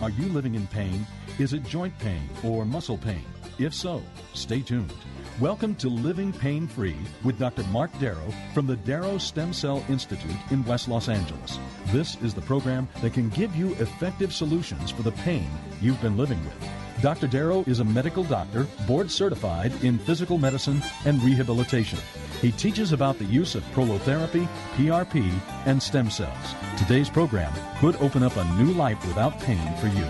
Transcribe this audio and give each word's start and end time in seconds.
Are 0.00 0.10
you 0.10 0.26
living 0.26 0.54
in 0.54 0.66
pain? 0.66 1.06
Is 1.38 1.52
it 1.52 1.64
joint 1.64 1.98
pain 1.98 2.28
or 2.42 2.64
muscle 2.64 2.98
pain? 2.98 3.24
If 3.58 3.74
so, 3.74 4.02
stay 4.32 4.60
tuned. 4.60 4.92
Welcome 5.40 5.74
to 5.76 5.88
Living 5.88 6.32
Pain 6.32 6.68
Free 6.68 6.96
with 7.24 7.40
Dr. 7.40 7.64
Mark 7.64 7.90
Darrow 7.98 8.32
from 8.54 8.68
the 8.68 8.76
Darrow 8.76 9.18
Stem 9.18 9.52
Cell 9.52 9.84
Institute 9.88 10.30
in 10.52 10.64
West 10.64 10.86
Los 10.86 11.08
Angeles. 11.08 11.58
This 11.86 12.16
is 12.22 12.34
the 12.34 12.40
program 12.40 12.88
that 13.02 13.14
can 13.14 13.30
give 13.30 13.56
you 13.56 13.72
effective 13.80 14.32
solutions 14.32 14.92
for 14.92 15.02
the 15.02 15.10
pain 15.10 15.50
you've 15.80 16.00
been 16.00 16.16
living 16.16 16.38
with. 16.44 16.70
Dr. 17.02 17.26
Darrow 17.26 17.64
is 17.66 17.80
a 17.80 17.84
medical 17.84 18.22
doctor, 18.22 18.68
board 18.86 19.10
certified 19.10 19.72
in 19.82 19.98
physical 19.98 20.38
medicine 20.38 20.80
and 21.04 21.20
rehabilitation. 21.20 21.98
He 22.40 22.52
teaches 22.52 22.92
about 22.92 23.18
the 23.18 23.24
use 23.24 23.56
of 23.56 23.64
prolotherapy, 23.72 24.46
PRP, 24.76 25.28
and 25.66 25.82
stem 25.82 26.10
cells. 26.10 26.54
Today's 26.78 27.10
program 27.10 27.52
could 27.80 27.96
open 27.96 28.22
up 28.22 28.36
a 28.36 28.44
new 28.54 28.72
life 28.74 29.04
without 29.04 29.40
pain 29.40 29.74
for 29.78 29.88
you. 29.88 30.06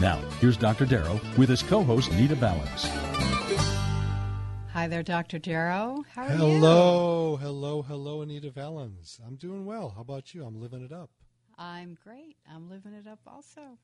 Now, 0.00 0.16
here's 0.40 0.56
Dr. 0.56 0.84
Darrow 0.84 1.20
with 1.38 1.48
his 1.48 1.62
co 1.62 1.84
host, 1.84 2.10
Nita 2.10 2.34
Valens. 2.34 3.11
Hi 4.72 4.88
there, 4.88 5.02
Dr. 5.02 5.38
Darrow. 5.38 6.02
How 6.14 6.22
are 6.22 6.30
hello, 6.30 6.48
you? 6.48 6.54
Hello, 6.54 7.36
hello, 7.36 7.82
hello, 7.82 8.22
Anita 8.22 8.50
Valens. 8.50 9.20
I'm 9.26 9.36
doing 9.36 9.66
well. 9.66 9.90
How 9.90 10.00
about 10.00 10.32
you? 10.32 10.44
I'm 10.46 10.58
living 10.58 10.82
it 10.82 10.92
up. 10.92 11.10
I'm 11.58 11.98
great. 12.02 12.38
I'm 12.50 12.70
living 12.70 12.94
it 12.94 13.06
up 13.06 13.18
also. 13.26 13.76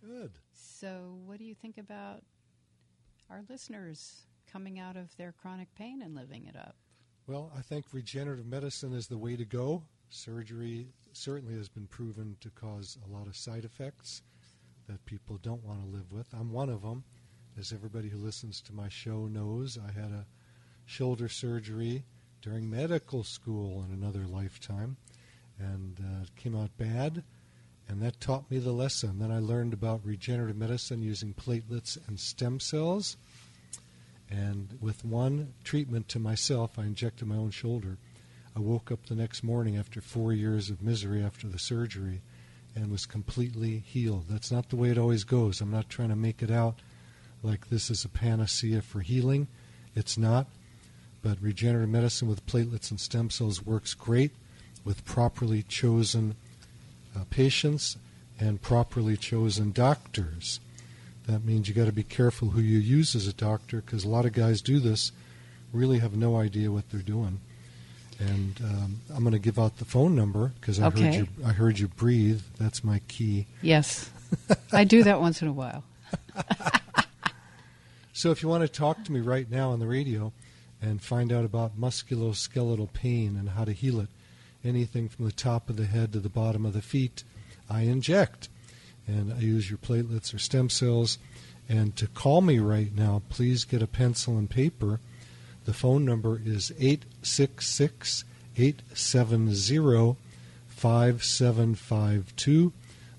Good. 0.00 0.30
So, 0.52 1.18
what 1.26 1.38
do 1.38 1.44
you 1.44 1.54
think 1.56 1.78
about 1.78 2.22
our 3.28 3.42
listeners 3.50 4.26
coming 4.50 4.78
out 4.78 4.96
of 4.96 5.16
their 5.16 5.32
chronic 5.32 5.74
pain 5.74 6.00
and 6.02 6.14
living 6.14 6.46
it 6.46 6.54
up? 6.54 6.76
Well, 7.26 7.50
I 7.58 7.60
think 7.60 7.86
regenerative 7.92 8.46
medicine 8.46 8.92
is 8.92 9.08
the 9.08 9.18
way 9.18 9.34
to 9.34 9.44
go. 9.44 9.82
Surgery 10.10 10.86
certainly 11.12 11.56
has 11.56 11.68
been 11.68 11.88
proven 11.88 12.36
to 12.40 12.50
cause 12.50 12.98
a 13.04 13.12
lot 13.12 13.26
of 13.26 13.36
side 13.36 13.64
effects 13.64 14.22
that 14.86 15.04
people 15.06 15.38
don't 15.42 15.64
want 15.64 15.82
to 15.82 15.88
live 15.88 16.12
with. 16.12 16.28
I'm 16.32 16.52
one 16.52 16.68
of 16.68 16.82
them. 16.82 17.02
As 17.58 17.72
everybody 17.72 18.08
who 18.08 18.18
listens 18.18 18.60
to 18.60 18.72
my 18.72 18.88
show 18.88 19.26
knows, 19.26 19.76
I 19.78 19.90
had 19.90 20.12
a 20.12 20.26
shoulder 20.86 21.28
surgery 21.28 22.04
during 22.40 22.70
medical 22.70 23.24
school 23.24 23.84
in 23.84 23.92
another 23.92 24.26
lifetime, 24.28 24.96
and 25.58 25.98
uh, 25.98 26.22
it 26.22 26.36
came 26.36 26.54
out 26.54 26.70
bad. 26.78 27.24
And 27.88 28.00
that 28.00 28.20
taught 28.20 28.48
me 28.48 28.58
the 28.58 28.70
lesson. 28.70 29.18
Then 29.18 29.32
I 29.32 29.40
learned 29.40 29.72
about 29.72 30.04
regenerative 30.04 30.56
medicine 30.56 31.02
using 31.02 31.34
platelets 31.34 31.98
and 32.06 32.20
stem 32.20 32.60
cells. 32.60 33.16
And 34.30 34.78
with 34.80 35.04
one 35.04 35.54
treatment 35.64 36.08
to 36.10 36.20
myself, 36.20 36.78
I 36.78 36.82
injected 36.82 37.26
my 37.26 37.36
own 37.36 37.50
shoulder. 37.50 37.98
I 38.54 38.60
woke 38.60 38.92
up 38.92 39.06
the 39.06 39.16
next 39.16 39.42
morning 39.42 39.76
after 39.76 40.00
four 40.00 40.32
years 40.32 40.70
of 40.70 40.80
misery 40.80 41.24
after 41.24 41.48
the 41.48 41.58
surgery 41.58 42.20
and 42.76 42.92
was 42.92 43.04
completely 43.04 43.82
healed. 43.84 44.26
That's 44.28 44.52
not 44.52 44.68
the 44.68 44.76
way 44.76 44.90
it 44.90 44.98
always 44.98 45.24
goes. 45.24 45.60
I'm 45.60 45.72
not 45.72 45.88
trying 45.88 46.10
to 46.10 46.16
make 46.16 46.40
it 46.40 46.52
out 46.52 46.78
like 47.42 47.68
this 47.70 47.90
is 47.90 48.04
a 48.04 48.08
panacea 48.08 48.82
for 48.82 49.00
healing. 49.00 49.46
It's 49.94 50.18
not. 50.18 50.46
But 51.22 51.38
regenerative 51.40 51.88
medicine 51.90 52.28
with 52.28 52.46
platelets 52.46 52.90
and 52.90 53.00
stem 53.00 53.30
cells 53.30 53.64
works 53.64 53.94
great 53.94 54.30
with 54.84 55.04
properly 55.04 55.62
chosen 55.64 56.36
uh, 57.16 57.24
patients 57.30 57.96
and 58.38 58.62
properly 58.62 59.16
chosen 59.16 59.72
doctors. 59.72 60.60
That 61.26 61.44
means 61.44 61.68
you 61.68 61.74
got 61.74 61.86
to 61.86 61.92
be 61.92 62.04
careful 62.04 62.50
who 62.50 62.60
you 62.60 62.78
use 62.78 63.14
as 63.16 63.26
a 63.26 63.32
doctor 63.32 63.80
because 63.80 64.04
a 64.04 64.08
lot 64.08 64.24
of 64.24 64.32
guys 64.32 64.62
do 64.62 64.78
this, 64.78 65.10
really 65.72 65.98
have 65.98 66.16
no 66.16 66.36
idea 66.36 66.70
what 66.70 66.88
they're 66.90 67.00
doing. 67.02 67.40
And 68.20 68.60
um, 68.64 69.00
I'm 69.14 69.22
going 69.22 69.32
to 69.32 69.38
give 69.38 69.58
out 69.58 69.78
the 69.78 69.84
phone 69.84 70.14
number 70.16 70.52
because 70.60 70.80
I 70.80 70.86
Okay. 70.86 71.04
heard 71.04 71.14
you. 71.14 71.28
I 71.44 71.52
heard 71.52 71.78
you 71.78 71.88
breathe. 71.88 72.40
That's 72.58 72.82
my 72.82 73.00
key. 73.08 73.46
Yes. 73.60 74.08
I 74.72 74.84
do 74.84 75.02
that 75.02 75.20
once 75.20 75.42
in 75.42 75.48
a 75.48 75.52
while. 75.52 75.84
So 78.18 78.32
if 78.32 78.42
you 78.42 78.48
want 78.48 78.62
to 78.62 78.68
talk 78.68 79.04
to 79.04 79.12
me 79.12 79.20
right 79.20 79.48
now 79.48 79.70
on 79.70 79.78
the 79.78 79.86
radio 79.86 80.32
and 80.82 81.00
find 81.00 81.32
out 81.32 81.44
about 81.44 81.78
musculoskeletal 81.78 82.92
pain 82.92 83.36
and 83.36 83.50
how 83.50 83.64
to 83.64 83.70
heal 83.70 84.00
it, 84.00 84.08
anything 84.64 85.08
from 85.08 85.26
the 85.26 85.30
top 85.30 85.70
of 85.70 85.76
the 85.76 85.84
head 85.84 86.12
to 86.12 86.18
the 86.18 86.28
bottom 86.28 86.66
of 86.66 86.72
the 86.72 86.82
feet, 86.82 87.22
I 87.70 87.82
inject. 87.82 88.48
And 89.06 89.32
I 89.32 89.38
use 89.38 89.70
your 89.70 89.78
platelets 89.78 90.34
or 90.34 90.40
stem 90.40 90.68
cells. 90.68 91.18
And 91.68 91.94
to 91.94 92.08
call 92.08 92.40
me 92.40 92.58
right 92.58 92.92
now, 92.92 93.22
please 93.28 93.64
get 93.64 93.82
a 93.82 93.86
pencil 93.86 94.36
and 94.36 94.50
paper. 94.50 94.98
The 95.64 95.72
phone 95.72 96.04
number 96.04 96.42
is 96.44 96.72
866 96.76 98.24
870 98.56 100.16
5752. 100.66 102.72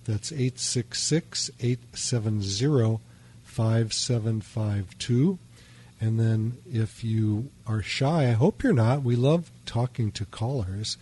That's 0.03 0.33
866 0.33 1.51
870 1.61 2.99
5752. 3.59 5.37
And 5.99 6.17
then 6.17 6.59
if 6.65 7.03
you 7.03 7.51
are 7.67 7.81
shy, 7.81 8.29
I 8.29 8.31
hope 8.31 8.63
you're 8.63 8.71
not. 8.71 9.03
We 9.03 9.17
love 9.17 9.51
talking 9.65 10.13
to 10.13 10.23
callers. 10.23 10.97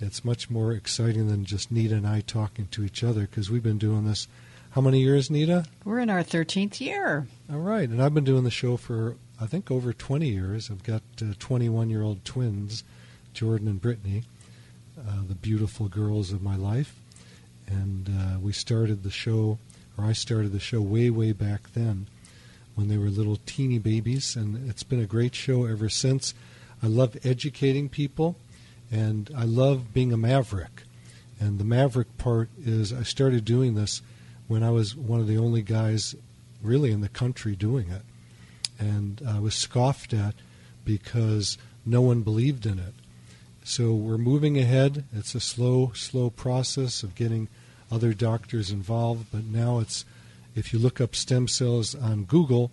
It's 0.00 0.22
much 0.22 0.50
more 0.50 0.72
exciting 0.72 1.28
than 1.28 1.46
just 1.46 1.72
Nita 1.72 1.94
and 1.94 2.06
I 2.06 2.20
talking 2.20 2.66
to 2.72 2.84
each 2.84 3.02
other 3.02 3.22
because 3.22 3.50
we've 3.50 3.62
been 3.62 3.78
doing 3.78 4.04
this. 4.04 4.28
How 4.72 4.82
many 4.82 5.00
years, 5.00 5.30
Nita? 5.30 5.64
We're 5.82 6.00
in 6.00 6.10
our 6.10 6.22
13th 6.22 6.78
year. 6.78 7.26
All 7.50 7.60
right. 7.60 7.88
And 7.88 8.02
I've 8.02 8.12
been 8.12 8.22
doing 8.22 8.44
the 8.44 8.50
show 8.50 8.76
for, 8.76 9.16
I 9.40 9.46
think, 9.46 9.70
over 9.70 9.94
20 9.94 10.28
years. 10.28 10.70
I've 10.70 10.82
got 10.82 11.00
21 11.38 11.88
year 11.88 12.02
old 12.02 12.22
twins, 12.26 12.84
Jordan 13.32 13.66
and 13.66 13.80
Brittany, 13.80 14.24
uh, 14.98 15.22
the 15.26 15.34
beautiful 15.34 15.88
girls 15.88 16.32
of 16.32 16.42
my 16.42 16.56
life. 16.56 16.96
And 17.66 18.10
uh, 18.10 18.40
we 18.40 18.52
started 18.52 19.04
the 19.04 19.10
show, 19.10 19.58
or 19.96 20.04
I 20.04 20.12
started 20.12 20.52
the 20.52 20.60
show 20.60 20.80
way, 20.80 21.10
way 21.10 21.32
back 21.32 21.72
then 21.72 22.06
when 22.74 22.88
they 22.88 22.96
were 22.96 23.08
little 23.08 23.38
teeny 23.46 23.78
babies. 23.78 24.36
And 24.36 24.68
it's 24.68 24.82
been 24.82 25.00
a 25.00 25.06
great 25.06 25.34
show 25.34 25.66
ever 25.66 25.88
since. 25.88 26.34
I 26.82 26.86
love 26.86 27.16
educating 27.24 27.88
people, 27.88 28.36
and 28.90 29.30
I 29.36 29.44
love 29.44 29.94
being 29.94 30.12
a 30.12 30.16
maverick. 30.16 30.82
And 31.40 31.58
the 31.58 31.64
maverick 31.64 32.16
part 32.18 32.48
is 32.64 32.92
I 32.92 33.02
started 33.02 33.44
doing 33.44 33.74
this 33.74 34.02
when 34.48 34.62
I 34.62 34.70
was 34.70 34.94
one 34.94 35.20
of 35.20 35.26
the 35.26 35.38
only 35.38 35.62
guys 35.62 36.14
really 36.62 36.90
in 36.90 37.00
the 37.00 37.08
country 37.08 37.56
doing 37.56 37.90
it. 37.90 38.02
And 38.78 39.22
I 39.26 39.38
was 39.38 39.54
scoffed 39.54 40.12
at 40.12 40.34
because 40.84 41.56
no 41.86 42.00
one 42.00 42.22
believed 42.22 42.66
in 42.66 42.78
it. 42.78 42.94
So 43.62 43.92
we're 43.92 44.18
moving 44.18 44.58
ahead. 44.58 45.04
It's 45.14 45.34
a 45.34 45.40
slow, 45.40 45.92
slow 45.94 46.28
process 46.30 47.02
of 47.02 47.14
getting 47.14 47.48
other 47.94 48.12
doctors 48.12 48.70
involved, 48.70 49.26
but 49.30 49.44
now 49.44 49.78
it's 49.78 50.04
if 50.54 50.72
you 50.72 50.78
look 50.78 51.00
up 51.00 51.14
stem 51.14 51.48
cells 51.48 51.94
on 51.94 52.24
Google, 52.24 52.70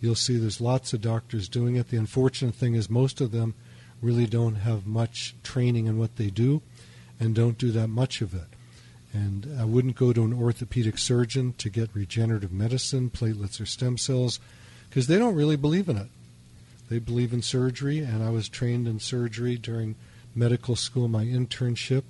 you'll 0.00 0.14
see 0.14 0.36
there's 0.36 0.60
lots 0.60 0.92
of 0.92 1.00
doctors 1.00 1.48
doing 1.48 1.76
it. 1.76 1.88
The 1.88 1.96
unfortunate 1.96 2.54
thing 2.54 2.74
is 2.74 2.90
most 2.90 3.20
of 3.20 3.32
them 3.32 3.54
really 4.00 4.26
don't 4.26 4.56
have 4.56 4.86
much 4.86 5.34
training 5.42 5.86
in 5.86 5.98
what 5.98 6.16
they 6.16 6.28
do 6.28 6.60
and 7.20 7.34
don't 7.34 7.58
do 7.58 7.70
that 7.70 7.88
much 7.88 8.20
of 8.20 8.34
it. 8.34 8.48
And 9.12 9.56
I 9.60 9.64
wouldn't 9.64 9.96
go 9.96 10.12
to 10.12 10.24
an 10.24 10.32
orthopedic 10.32 10.98
surgeon 10.98 11.54
to 11.58 11.70
get 11.70 11.94
regenerative 11.94 12.52
medicine, 12.52 13.10
platelets, 13.10 13.60
or 13.60 13.66
stem 13.66 13.98
cells 13.98 14.40
because 14.88 15.06
they 15.06 15.18
don't 15.18 15.36
really 15.36 15.56
believe 15.56 15.88
in 15.88 15.96
it. 15.98 16.08
They 16.88 16.98
believe 16.98 17.32
in 17.32 17.42
surgery, 17.42 18.00
and 18.00 18.22
I 18.22 18.30
was 18.30 18.48
trained 18.48 18.88
in 18.88 19.00
surgery 19.00 19.56
during 19.56 19.94
medical 20.34 20.76
school, 20.76 21.08
my 21.08 21.24
internship, 21.24 22.04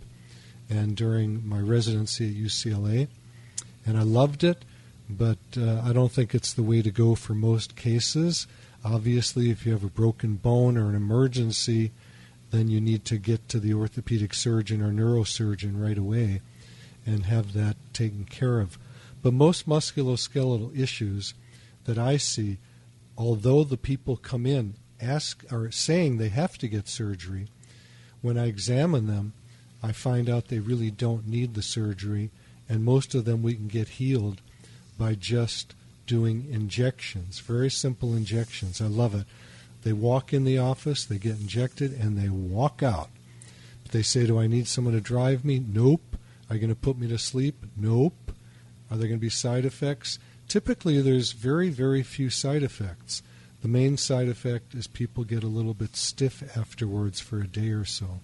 and 0.73 0.97
during 0.97 1.47
my 1.47 1.59
residency 1.59 2.29
at 2.29 2.35
UCLA. 2.35 3.09
And 3.85 3.99
I 3.99 4.03
loved 4.03 4.43
it, 4.43 4.65
but 5.09 5.39
uh, 5.57 5.83
I 5.85 5.93
don't 5.93 6.11
think 6.11 6.35
it's 6.35 6.53
the 6.53 6.63
way 6.63 6.81
to 6.81 6.91
go 6.91 7.15
for 7.15 7.35
most 7.35 7.77
cases. 7.77 8.47
Obviously, 8.83 9.51
if 9.51 9.67
you 9.67 9.73
have 9.73 9.85
a 9.85 9.89
broken 9.89 10.37
bone 10.37 10.79
or 10.79 10.89
an 10.89 10.95
emergency, 10.95 11.93
then 12.51 12.69
you 12.69 12.81
need 12.81 13.05
to 13.07 13.19
get 13.19 13.49
to 13.51 13.61
the 13.61 13.75
orthopedic 13.75 14.33
surgeon 14.33 14.81
or 14.83 14.91
neurosurgeon 14.91 15.81
right 15.81 15.99
away 15.99 16.41
and 17.05 17.27
have 17.27 17.53
that 17.53 17.77
taken 17.93 18.25
care 18.25 18.61
of. 18.61 18.79
But 19.23 19.35
most 19.35 19.69
musculoskeletal 19.69 20.79
issues 20.79 21.35
that 21.85 21.99
I 21.99 22.17
see, 22.17 22.59
although 23.19 23.63
the 23.63 23.77
people 23.77 24.17
come 24.17 24.47
in 24.47 24.75
ask 25.01 25.45
or 25.53 25.71
saying 25.71 26.17
they 26.17 26.29
have 26.31 26.57
to 26.59 26.69
get 26.69 26.89
surgery, 26.89 27.49
when 28.23 28.39
I 28.39 28.47
examine 28.47 29.07
them, 29.07 29.35
I 29.83 29.93
find 29.93 30.29
out 30.29 30.49
they 30.49 30.61
really 30.61 30.91
don't 30.91 31.27
need 31.27 31.55
the 31.55 31.63
surgery 31.63 32.31
and 32.69 32.85
most 32.85 33.15
of 33.15 33.25
them 33.25 33.43
we 33.43 33.55
can 33.55 33.69
get 33.69 33.89
healed 33.89 34.41
by 34.99 35.15
just 35.15 35.75
doing 36.07 36.47
injections, 36.51 37.41
very 37.41 37.71
simple 37.71 38.15
injections. 38.15 38.81
I 38.81 38.87
love 38.87 39.15
it. 39.15 39.27
They 39.83 39.93
walk 39.93 40.33
in 40.33 40.45
the 40.45 40.59
office, 40.59 41.05
they 41.05 41.19
get 41.19 41.41
injected, 41.41 41.93
and 41.93 42.17
they 42.17 42.29
walk 42.29 42.83
out. 42.83 43.11
But 43.83 43.93
They 43.93 44.03
say, 44.03 44.27
Do 44.27 44.39
I 44.39 44.47
need 44.47 44.69
someone 44.69 44.95
to 44.95 45.01
drive 45.01 45.45
me? 45.45 45.59
Nope. 45.59 46.17
Are 46.49 46.55
you 46.57 46.61
going 46.61 46.71
to 46.71 46.81
put 46.81 46.99
me 46.99 47.09
to 47.09 47.19
sleep? 47.19 47.65
Nope. 47.77 48.33
Are 48.91 48.97
there 48.97 49.09
going 49.09 49.19
to 49.19 49.25
be 49.25 49.31
side 49.31 49.65
effects? 49.65 50.19
Typically, 50.49 51.01
there's 51.01 51.33
very, 51.33 51.71
very 51.71 52.03
few 52.03 52.31
side 52.31 52.63
effects. 52.63 53.23
The 53.63 53.69
main 53.69 53.97
side 53.97 54.29
effect 54.29 54.75
is 54.75 54.87
people 54.87 55.25
get 55.25 55.45
a 55.45 55.49
little 55.49 55.75
bit 55.75 55.97
stiff 55.97 56.57
afterwards 56.57 57.21
for 57.21 57.41
a 57.41 57.47
day 57.47 57.71
or 57.71 57.85
so. 57.85 58.21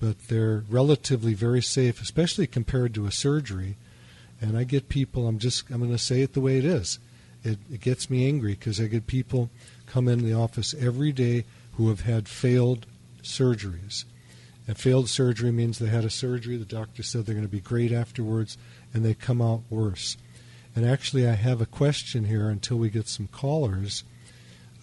But 0.00 0.28
they're 0.28 0.64
relatively 0.68 1.34
very 1.34 1.62
safe, 1.62 2.00
especially 2.00 2.46
compared 2.46 2.94
to 2.94 3.06
a 3.06 3.12
surgery. 3.12 3.76
And 4.40 4.56
I 4.56 4.64
get 4.64 4.88
people, 4.88 5.26
I'm 5.26 5.38
just, 5.38 5.68
I'm 5.70 5.78
going 5.78 5.90
to 5.90 5.98
say 5.98 6.22
it 6.22 6.34
the 6.34 6.40
way 6.40 6.58
it 6.58 6.64
is. 6.64 6.98
It, 7.42 7.58
it 7.72 7.80
gets 7.80 8.08
me 8.08 8.26
angry 8.26 8.54
because 8.54 8.80
I 8.80 8.86
get 8.86 9.06
people 9.06 9.50
come 9.86 10.08
in 10.08 10.24
the 10.24 10.34
office 10.34 10.74
every 10.74 11.12
day 11.12 11.44
who 11.74 11.88
have 11.88 12.02
had 12.02 12.28
failed 12.28 12.86
surgeries. 13.22 14.04
And 14.66 14.76
failed 14.76 15.08
surgery 15.08 15.50
means 15.50 15.78
they 15.78 15.88
had 15.88 16.04
a 16.04 16.10
surgery, 16.10 16.56
the 16.56 16.64
doctor 16.64 17.02
said 17.02 17.24
they're 17.24 17.34
going 17.34 17.46
to 17.46 17.50
be 17.50 17.60
great 17.60 17.90
afterwards, 17.90 18.58
and 18.92 19.04
they 19.04 19.14
come 19.14 19.40
out 19.40 19.62
worse. 19.70 20.16
And 20.76 20.86
actually, 20.86 21.26
I 21.26 21.32
have 21.32 21.60
a 21.60 21.66
question 21.66 22.24
here 22.24 22.48
until 22.48 22.76
we 22.76 22.90
get 22.90 23.08
some 23.08 23.28
callers. 23.28 24.04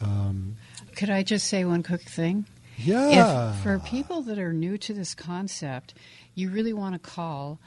Um, 0.01 0.57
Could 0.95 1.09
I 1.09 1.23
just 1.23 1.47
say 1.47 1.63
one 1.65 1.83
quick 1.83 2.01
thing? 2.01 2.45
Yeah. 2.77 3.51
If, 3.51 3.61
for 3.61 3.79
people 3.79 4.21
that 4.23 4.39
are 4.39 4.53
new 4.53 4.77
to 4.79 4.93
this 4.93 5.13
concept, 5.13 5.93
you 6.33 6.49
really 6.49 6.73
want 6.73 6.93
to 6.93 6.99
call 6.99 7.59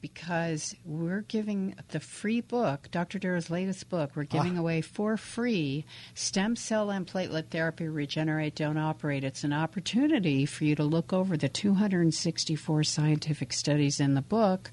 because 0.00 0.76
we're 0.84 1.22
giving 1.22 1.74
the 1.88 2.00
free 2.00 2.40
book, 2.40 2.88
Dr. 2.90 3.18
Darrow's 3.18 3.50
latest 3.50 3.88
book, 3.88 4.12
we're 4.14 4.24
giving 4.24 4.56
ah. 4.56 4.60
away 4.60 4.80
for 4.80 5.16
free 5.16 5.84
Stem 6.14 6.56
Cell 6.56 6.90
and 6.90 7.06
Platelet 7.06 7.48
Therapy 7.48 7.88
Regenerate 7.88 8.54
Don't 8.54 8.78
Operate. 8.78 9.24
It's 9.24 9.44
an 9.44 9.52
opportunity 9.52 10.46
for 10.46 10.64
you 10.64 10.74
to 10.76 10.84
look 10.84 11.12
over 11.12 11.36
the 11.36 11.48
264 11.48 12.84
scientific 12.84 13.52
studies 13.52 14.00
in 14.00 14.14
the 14.14 14.22
book 14.22 14.70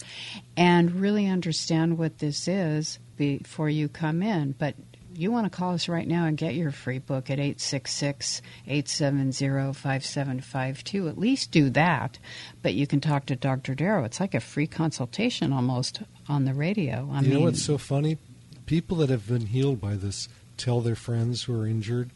and 0.56 0.92
really 0.92 1.28
understand 1.28 1.98
what 1.98 2.20
this 2.20 2.48
is 2.48 3.00
before 3.18 3.70
you 3.70 3.88
come 3.90 4.22
in. 4.22 4.54
But 4.58 4.76
you 5.17 5.31
want 5.31 5.51
to 5.51 5.56
call 5.56 5.73
us 5.73 5.88
right 5.88 6.07
now 6.07 6.25
and 6.25 6.38
get 6.38 6.56
your 6.56 6.71
free 6.71 7.00
book 7.00 7.29
at 7.29 7.39
866 7.39 8.41
870 8.67 9.73
5752. 9.73 11.07
At 11.07 11.17
least 11.17 11.51
do 11.51 11.69
that. 11.71 12.19
But 12.62 12.73
you 12.73 12.88
can 12.88 13.01
talk 13.01 13.25
to 13.27 13.35
Dr. 13.35 13.75
Darrow. 13.75 14.03
It's 14.03 14.19
like 14.19 14.33
a 14.33 14.39
free 14.39 14.67
consultation 14.67 15.53
almost 15.53 16.01
on 16.27 16.45
the 16.45 16.53
radio. 16.53 17.09
I 17.12 17.21
you 17.21 17.29
mean, 17.29 17.33
know 17.33 17.39
what's 17.41 17.63
so 17.63 17.77
funny? 17.77 18.17
People 18.65 18.97
that 18.97 19.09
have 19.09 19.27
been 19.27 19.47
healed 19.47 19.79
by 19.79 19.95
this 19.95 20.27
tell 20.57 20.81
their 20.81 20.95
friends 20.95 21.44
who 21.44 21.59
are 21.59 21.67
injured, 21.67 22.09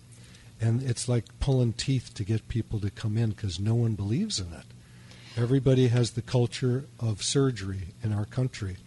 and 0.59 0.81
it's 0.81 1.07
like 1.07 1.25
pulling 1.39 1.73
teeth 1.73 2.13
to 2.15 2.23
get 2.23 2.47
people 2.47 2.79
to 2.79 2.89
come 2.89 3.17
in 3.17 3.31
because 3.31 3.59
no 3.59 3.75
one 3.75 3.95
believes 3.95 4.39
in 4.39 4.53
it. 4.53 4.65
Everybody 5.37 5.87
has 5.87 6.11
the 6.11 6.21
culture 6.21 6.85
of 6.99 7.23
surgery 7.23 7.89
in 8.03 8.11
our 8.13 8.25
country 8.25 8.77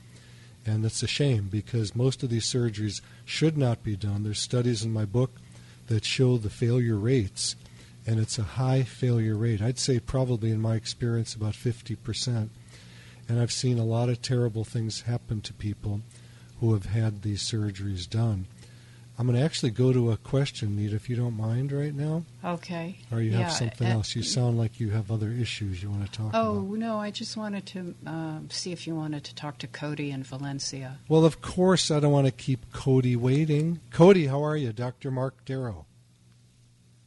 and 0.65 0.85
it's 0.85 1.03
a 1.03 1.09
shame 1.09 1.49
because 1.51 1.97
most 1.97 2.23
of 2.23 2.31
these 2.31 2.47
surgeries 2.47 3.01
should 3.25 3.57
not 3.57 3.83
be 3.83 3.97
done. 3.97 4.23
There's 4.23 4.39
studies 4.39 4.85
in 4.85 4.93
my 4.93 5.05
book 5.05 5.33
that 5.89 6.05
show 6.05 6.37
the 6.37 6.51
failure 6.51 6.97
rates, 6.97 7.57
and 8.07 8.21
it's 8.21 8.39
a 8.39 8.43
high 8.43 8.83
failure 8.83 9.37
rate. 9.37 9.61
I'd 9.61 9.79
say 9.79 9.99
probably 9.99 10.51
in 10.51 10.61
my 10.61 10.77
experience 10.77 11.35
about 11.35 11.55
50%. 11.55 12.49
And 13.29 13.41
I've 13.41 13.53
seen 13.53 13.79
a 13.79 13.85
lot 13.85 14.09
of 14.09 14.21
terrible 14.21 14.65
things 14.65 15.03
happen 15.03 15.41
to 15.43 15.53
people 15.53 16.03
who 16.61 16.73
have 16.75 16.87
had 16.87 17.23
these 17.23 17.43
surgeries 17.43 18.09
done. 18.09 18.47
I'm 19.19 19.27
going 19.27 19.39
to 19.39 19.45
actually 19.45 19.71
go 19.71 19.93
to 19.93 20.11
a 20.11 20.17
question, 20.17 20.75
Nita, 20.77 20.97
if 20.97 21.11
you 21.11 21.17
don't 21.17 21.37
mind 21.37 21.71
right 21.71 21.95
now. 21.95 22.25
Okay. 22.43 22.99
Or 23.11 23.21
you 23.21 23.33
yeah, 23.33 23.43
have 23.43 23.53
something 23.53 23.87
uh, 23.87 23.93
else. 23.93 24.17
You 24.17 24.23
sound 24.23 24.57
like 24.57 24.81
you 24.81 24.91
have 24.91 25.11
other 25.11 25.29
issues 25.29 25.83
you 25.83 25.91
want 25.91 26.07
to 26.07 26.13
talk 26.13 26.31
oh, 26.35 26.41
about. 26.41 26.57
Oh, 26.57 26.75
no, 26.75 26.99
I 26.99 27.11
just 27.11 27.37
wanted 27.37 27.67
to 27.67 27.95
uh, 28.07 28.39
see 28.49 28.73
if 28.73 28.87
you 28.87 28.95
wanted 28.95 29.25
to 29.25 29.35
talk 29.35 29.59
to 29.59 29.67
Cody 29.67 30.11
in 30.11 30.23
Valencia. 30.23 30.99
Well, 31.09 31.27
of 31.27 31.43
course, 31.43 31.91
I 31.91 32.01
don't 32.01 32.13
want 32.13 32.27
to 32.27 32.33
keep 32.33 32.73
Cody 32.73 33.15
waiting. 33.15 33.81
Cody, 33.91 34.27
how 34.27 34.43
are 34.43 34.57
you? 34.57 34.73
Dr. 34.73 35.11
Mark 35.11 35.45
Darrow. 35.45 35.85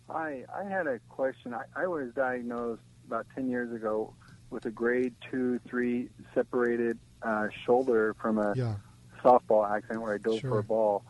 Hi, 0.08 0.46
I 0.56 0.64
had 0.64 0.86
a 0.86 1.00
question. 1.10 1.56
I, 1.56 1.64
I 1.76 1.88
was 1.88 2.12
diagnosed 2.16 2.84
about 3.08 3.26
10 3.34 3.50
years 3.50 3.74
ago 3.74 4.14
with 4.52 4.66
a 4.66 4.72
grade 4.72 5.16
2 5.32 5.60
3 5.68 6.08
separated 6.36 7.00
uh, 7.24 7.48
shoulder 7.66 8.16
from 8.22 8.38
a 8.38 8.54
yeah. 8.56 8.76
softball 9.24 9.70
accident 9.70 10.02
where 10.02 10.14
I 10.14 10.18
dove 10.20 10.40
sure. 10.40 10.52
for 10.52 10.60
a 10.60 10.64
ball 10.64 11.04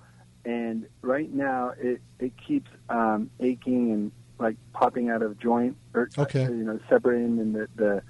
and 0.45 0.87
right 1.01 1.33
now 1.33 1.73
it 1.81 2.01
it 2.19 2.31
keeps 2.37 2.69
um, 2.89 3.29
aching 3.39 3.91
and 3.91 4.11
like 4.37 4.55
popping 4.73 5.09
out 5.09 5.21
of 5.21 5.39
joint 5.39 5.75
or 5.93 6.09
okay. 6.17 6.43
you 6.43 6.63
know 6.63 6.79
separating 6.87 7.39
and 7.39 7.55
the 7.55 7.67
the 7.75 8.01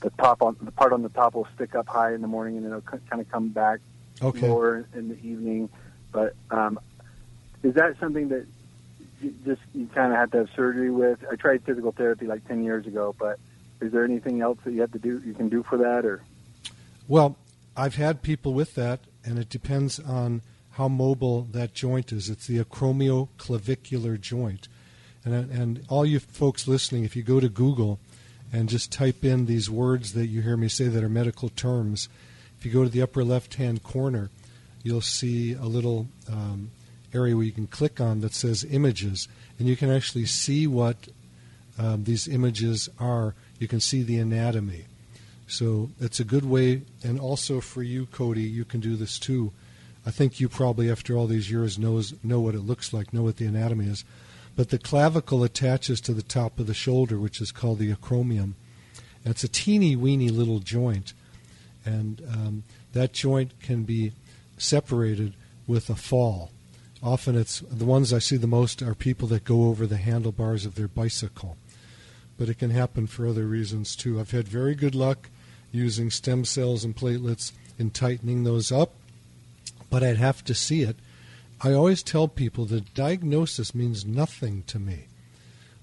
the 0.00 0.10
top 0.10 0.42
on 0.42 0.56
the 0.62 0.70
part 0.70 0.92
on 0.92 1.02
the 1.02 1.08
top 1.08 1.34
will 1.34 1.48
stick 1.54 1.74
up 1.74 1.88
high 1.88 2.14
in 2.14 2.20
the 2.20 2.28
morning 2.28 2.56
and 2.56 2.64
then 2.64 2.72
it'll 2.72 2.98
kind 3.08 3.20
of 3.20 3.30
come 3.30 3.48
back 3.48 3.80
okay. 4.22 4.48
lower 4.48 4.86
in 4.94 5.08
the 5.08 5.16
evening. 5.16 5.68
But 6.12 6.34
um, 6.50 6.78
is 7.62 7.74
that 7.74 7.98
something 8.00 8.28
that 8.28 8.46
you 9.20 9.34
just 9.44 9.60
you 9.74 9.86
kind 9.94 10.12
of 10.12 10.18
have 10.18 10.30
to 10.32 10.38
have 10.38 10.48
surgery 10.56 10.90
with? 10.90 11.24
I 11.30 11.36
tried 11.36 11.62
physical 11.64 11.92
therapy 11.92 12.26
like 12.26 12.46
ten 12.46 12.64
years 12.64 12.86
ago, 12.86 13.14
but 13.18 13.38
is 13.80 13.92
there 13.92 14.04
anything 14.04 14.40
else 14.40 14.58
that 14.64 14.72
you 14.72 14.80
have 14.80 14.92
to 14.92 14.98
do 14.98 15.22
you 15.24 15.34
can 15.34 15.48
do 15.48 15.62
for 15.62 15.78
that 15.78 16.04
or? 16.04 16.22
Well, 17.08 17.36
I've 17.76 17.96
had 17.96 18.22
people 18.22 18.54
with 18.54 18.74
that, 18.74 19.00
and 19.24 19.38
it 19.38 19.48
depends 19.48 19.98
on 19.98 20.42
how 20.80 20.88
mobile 20.88 21.46
that 21.50 21.74
joint 21.74 22.10
is. 22.10 22.30
It's 22.30 22.46
the 22.46 22.58
acromioclavicular 22.58 24.18
joint. 24.18 24.66
And, 25.26 25.34
and 25.34 25.84
all 25.90 26.06
you 26.06 26.18
folks 26.18 26.66
listening, 26.66 27.04
if 27.04 27.14
you 27.14 27.22
go 27.22 27.38
to 27.38 27.50
Google 27.50 28.00
and 28.50 28.66
just 28.66 28.90
type 28.90 29.22
in 29.22 29.44
these 29.44 29.68
words 29.68 30.14
that 30.14 30.28
you 30.28 30.40
hear 30.40 30.56
me 30.56 30.68
say 30.68 30.88
that 30.88 31.04
are 31.04 31.10
medical 31.10 31.50
terms, 31.50 32.08
if 32.58 32.64
you 32.64 32.72
go 32.72 32.82
to 32.82 32.88
the 32.88 33.02
upper 33.02 33.22
left 33.22 33.56
hand 33.56 33.82
corner, 33.82 34.30
you'll 34.82 35.02
see 35.02 35.52
a 35.52 35.66
little 35.66 36.06
um, 36.32 36.70
area 37.12 37.36
where 37.36 37.44
you 37.44 37.52
can 37.52 37.66
click 37.66 38.00
on 38.00 38.22
that 38.22 38.32
says 38.32 38.64
images, 38.64 39.28
and 39.58 39.68
you 39.68 39.76
can 39.76 39.90
actually 39.90 40.24
see 40.24 40.66
what 40.66 40.96
um, 41.78 42.04
these 42.04 42.26
images 42.26 42.88
are. 42.98 43.34
You 43.58 43.68
can 43.68 43.80
see 43.80 44.02
the 44.02 44.16
anatomy. 44.16 44.86
So 45.46 45.90
it's 46.00 46.20
a 46.20 46.24
good 46.24 46.46
way, 46.46 46.80
and 47.04 47.20
also 47.20 47.60
for 47.60 47.82
you, 47.82 48.06
Cody, 48.06 48.44
you 48.44 48.64
can 48.64 48.80
do 48.80 48.96
this 48.96 49.18
too. 49.18 49.52
I 50.06 50.10
think 50.10 50.40
you 50.40 50.48
probably, 50.48 50.90
after 50.90 51.16
all 51.16 51.26
these 51.26 51.50
years, 51.50 51.78
knows 51.78 52.14
know 52.22 52.40
what 52.40 52.54
it 52.54 52.60
looks 52.60 52.92
like, 52.92 53.12
know 53.12 53.22
what 53.22 53.36
the 53.36 53.46
anatomy 53.46 53.86
is. 53.86 54.04
But 54.56 54.70
the 54.70 54.78
clavicle 54.78 55.44
attaches 55.44 56.00
to 56.02 56.14
the 56.14 56.22
top 56.22 56.58
of 56.58 56.66
the 56.66 56.74
shoulder, 56.74 57.18
which 57.18 57.40
is 57.40 57.52
called 57.52 57.78
the 57.78 57.92
acromion. 57.92 58.54
It's 59.24 59.44
a 59.44 59.48
teeny 59.48 59.96
weeny 59.96 60.30
little 60.30 60.60
joint, 60.60 61.12
and 61.84 62.22
um, 62.32 62.64
that 62.92 63.12
joint 63.12 63.60
can 63.60 63.84
be 63.84 64.12
separated 64.56 65.34
with 65.66 65.90
a 65.90 65.94
fall. 65.94 66.50
Often, 67.02 67.36
it's 67.36 67.60
the 67.60 67.84
ones 67.84 68.12
I 68.12 68.18
see 68.18 68.36
the 68.36 68.46
most 68.46 68.82
are 68.82 68.94
people 68.94 69.28
that 69.28 69.44
go 69.44 69.68
over 69.68 69.86
the 69.86 69.96
handlebars 69.98 70.66
of 70.66 70.74
their 70.74 70.88
bicycle, 70.88 71.56
but 72.38 72.48
it 72.48 72.58
can 72.58 72.70
happen 72.70 73.06
for 73.06 73.26
other 73.26 73.46
reasons 73.46 73.94
too. 73.94 74.18
I've 74.18 74.32
had 74.32 74.48
very 74.48 74.74
good 74.74 74.94
luck 74.94 75.28
using 75.72 76.10
stem 76.10 76.44
cells 76.44 76.84
and 76.84 76.96
platelets 76.96 77.52
in 77.78 77.90
tightening 77.90 78.44
those 78.44 78.72
up 78.72 78.94
but 79.90 80.02
I'd 80.02 80.16
have 80.16 80.44
to 80.44 80.54
see 80.54 80.82
it. 80.82 80.96
I 81.60 81.72
always 81.72 82.02
tell 82.02 82.28
people 82.28 82.64
that 82.66 82.94
diagnosis 82.94 83.74
means 83.74 84.06
nothing 84.06 84.62
to 84.68 84.78
me. 84.78 85.08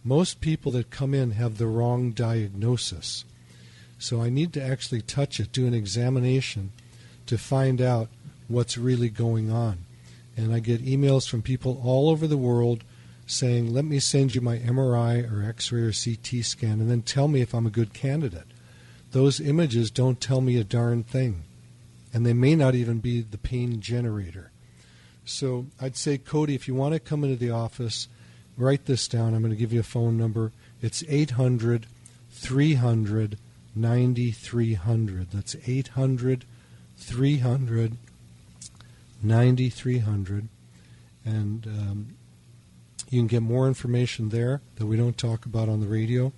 Most 0.04 0.42
people 0.42 0.72
that 0.72 0.90
come 0.90 1.14
in 1.14 1.32
have 1.32 1.58
the 1.58 1.68
wrong 1.68 2.12
diagnosis. 2.12 3.26
So 4.00 4.22
I 4.22 4.30
need 4.30 4.54
to 4.54 4.64
actually 4.64 5.02
touch 5.02 5.40
it, 5.40 5.52
do 5.52 5.68
an 5.68 5.74
examination 5.74 6.72
to 7.26 7.38
find 7.38 7.82
out 7.82 8.10
what's 8.48 8.78
really 8.78 9.10
going 9.10 9.52
on. 9.52 9.80
And 10.36 10.54
I 10.54 10.60
get 10.60 10.86
emails 10.86 11.28
from 11.28 11.42
people 11.42 11.82
all 11.84 12.10
over 12.10 12.26
the 12.26 12.38
world 12.38 12.84
saying, 13.26 13.74
let 13.74 13.84
me 13.86 14.00
send 14.00 14.34
you 14.34 14.42
my 14.42 14.58
MRI 14.60 15.30
or 15.30 15.48
X 15.48 15.72
ray 15.72 15.82
or 15.82 15.92
CT 15.92 16.46
scan 16.46 16.80
and 16.80 16.90
then 16.90 17.02
tell 17.02 17.28
me 17.28 17.42
if 17.42 17.54
I'm 17.54 17.66
a 17.66 17.72
good 17.72 17.94
candidate. 17.94 18.48
Those 19.12 19.40
images 19.40 19.92
don't 19.92 20.22
tell 20.22 20.42
me 20.42 20.58
a 20.58 20.64
darn 20.64 21.04
thing 21.04 21.44
and 22.14 22.26
they 22.26 22.34
may 22.34 22.56
not 22.56 22.76
even 22.76 23.00
be 23.00 23.22
the 23.22 23.38
pain 23.38 23.82
generator. 23.82 24.52
So 25.26 25.68
I'd 25.80 25.98
say, 25.98 26.18
Cody, 26.18 26.56
if 26.56 26.68
you 26.68 26.76
want 26.76 26.94
to 26.94 27.00
come 27.00 27.24
into 27.24 27.36
the 27.36 27.52
office, 27.52 28.08
write 28.56 28.86
this 28.86 29.08
down. 29.08 29.34
I'm 29.34 29.42
going 29.42 29.52
to 29.52 29.60
give 29.60 29.74
you 29.74 29.82
a 29.82 29.84
phone 29.84 30.18
number. 30.18 30.52
It's 30.82 31.04
800 31.08 31.86
300 32.32 33.38
9300. 33.76 35.32
That's 35.32 35.56
800 35.68 36.46
300 36.98 37.98
9300. 39.22 40.48
And 41.26 41.68
um, 41.68 42.16
you 43.10 43.20
can 43.20 43.28
get 43.28 43.42
more 43.42 43.68
information 43.68 44.30
there 44.30 44.62
that 44.76 44.86
we 44.86 44.98
don't 44.98 45.18
talk 45.18 45.46
about 45.46 45.70
on 45.70 45.82
the 45.82 45.88
radio. 45.88 46.32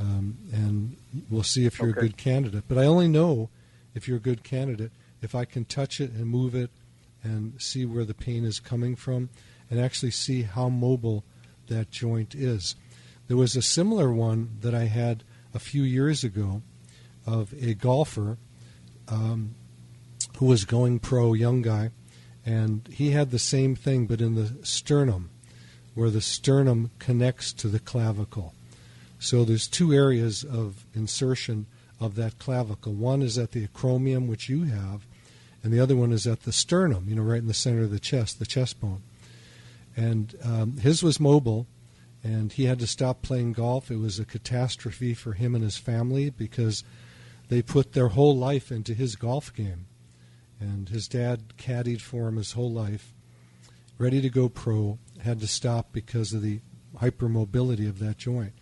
Um, 0.00 0.38
and 0.52 0.96
we'll 1.30 1.42
see 1.42 1.66
if 1.66 1.78
you're 1.78 1.90
okay. 1.90 1.98
a 1.98 2.02
good 2.02 2.16
candidate. 2.16 2.64
But 2.68 2.78
I 2.78 2.84
only 2.84 3.08
know 3.08 3.48
if 3.94 4.06
you're 4.06 4.18
a 4.18 4.20
good 4.20 4.42
candidate 4.42 4.92
if 5.22 5.34
I 5.34 5.44
can 5.44 5.64
touch 5.64 6.00
it 6.00 6.12
and 6.12 6.26
move 6.26 6.54
it 6.54 6.70
and 7.22 7.60
see 7.60 7.84
where 7.84 8.04
the 8.04 8.14
pain 8.14 8.44
is 8.44 8.60
coming 8.60 8.94
from 8.96 9.30
and 9.70 9.80
actually 9.80 10.12
see 10.12 10.42
how 10.42 10.68
mobile 10.68 11.24
that 11.68 11.90
joint 11.90 12.34
is. 12.34 12.76
There 13.26 13.36
was 13.36 13.56
a 13.56 13.62
similar 13.62 14.12
one 14.12 14.56
that 14.60 14.74
I 14.74 14.84
had 14.84 15.24
a 15.52 15.58
few 15.58 15.82
years 15.82 16.24
ago 16.24 16.62
of 17.26 17.52
a 17.60 17.74
golfer 17.74 18.38
um, 19.08 19.54
who 20.38 20.46
was 20.46 20.64
going 20.64 20.98
pro, 21.00 21.34
young 21.34 21.62
guy, 21.62 21.90
and 22.46 22.88
he 22.90 23.10
had 23.10 23.30
the 23.30 23.38
same 23.38 23.74
thing 23.74 24.06
but 24.06 24.20
in 24.20 24.34
the 24.34 24.54
sternum, 24.62 25.30
where 25.94 26.10
the 26.10 26.20
sternum 26.20 26.90
connects 26.98 27.52
to 27.54 27.68
the 27.68 27.80
clavicle. 27.80 28.54
So 29.18 29.44
there's 29.44 29.66
two 29.66 29.92
areas 29.92 30.44
of 30.44 30.86
insertion 30.94 31.66
of 32.00 32.14
that 32.14 32.38
clavicle. 32.38 32.92
One 32.92 33.22
is 33.22 33.38
at 33.38 33.52
the 33.52 33.66
acromion, 33.66 34.28
which 34.28 34.48
you 34.48 34.64
have, 34.64 35.06
and 35.62 35.72
the 35.72 35.80
other 35.80 35.96
one 35.96 36.12
is 36.12 36.26
at 36.26 36.42
the 36.42 36.52
sternum, 36.52 37.06
you 37.08 37.16
know, 37.16 37.22
right 37.22 37.40
in 37.40 37.48
the 37.48 37.54
center 37.54 37.82
of 37.82 37.90
the 37.90 37.98
chest, 37.98 38.38
the 38.38 38.46
chest 38.46 38.80
bone. 38.80 39.02
And 39.96 40.36
um, 40.44 40.76
his 40.76 41.02
was 41.02 41.18
mobile, 41.18 41.66
and 42.22 42.52
he 42.52 42.64
had 42.64 42.78
to 42.78 42.86
stop 42.86 43.22
playing 43.22 43.52
golf. 43.52 43.90
It 43.90 43.98
was 43.98 44.18
a 44.18 44.24
catastrophe 44.24 45.14
for 45.14 45.32
him 45.32 45.54
and 45.54 45.64
his 45.64 45.76
family 45.76 46.30
because 46.30 46.84
they 47.48 47.62
put 47.62 47.92
their 47.92 48.08
whole 48.08 48.36
life 48.36 48.70
into 48.70 48.94
his 48.94 49.16
golf 49.16 49.52
game. 49.54 49.86
And 50.60 50.88
his 50.88 51.08
dad 51.08 51.56
caddied 51.56 52.00
for 52.00 52.28
him 52.28 52.36
his 52.36 52.52
whole 52.52 52.70
life, 52.70 53.12
ready 53.96 54.20
to 54.20 54.28
go 54.28 54.48
pro, 54.48 54.98
had 55.20 55.40
to 55.40 55.46
stop 55.46 55.92
because 55.92 56.32
of 56.32 56.42
the 56.42 56.60
hypermobility 56.96 57.88
of 57.88 57.98
that 58.00 58.18
joint. 58.18 58.52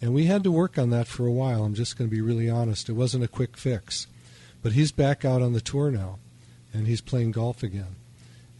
And 0.00 0.12
we 0.12 0.26
had 0.26 0.44
to 0.44 0.50
work 0.50 0.78
on 0.78 0.90
that 0.90 1.06
for 1.06 1.26
a 1.26 1.32
while. 1.32 1.64
I'm 1.64 1.74
just 1.74 1.96
going 1.96 2.10
to 2.10 2.14
be 2.14 2.20
really 2.20 2.50
honest. 2.50 2.88
It 2.88 2.92
wasn't 2.92 3.24
a 3.24 3.28
quick 3.28 3.56
fix. 3.56 4.06
But 4.62 4.72
he's 4.72 4.92
back 4.92 5.24
out 5.24 5.42
on 5.42 5.52
the 5.52 5.60
tour 5.60 5.90
now, 5.90 6.18
and 6.72 6.86
he's 6.86 7.00
playing 7.00 7.32
golf 7.32 7.62
again. 7.62 7.96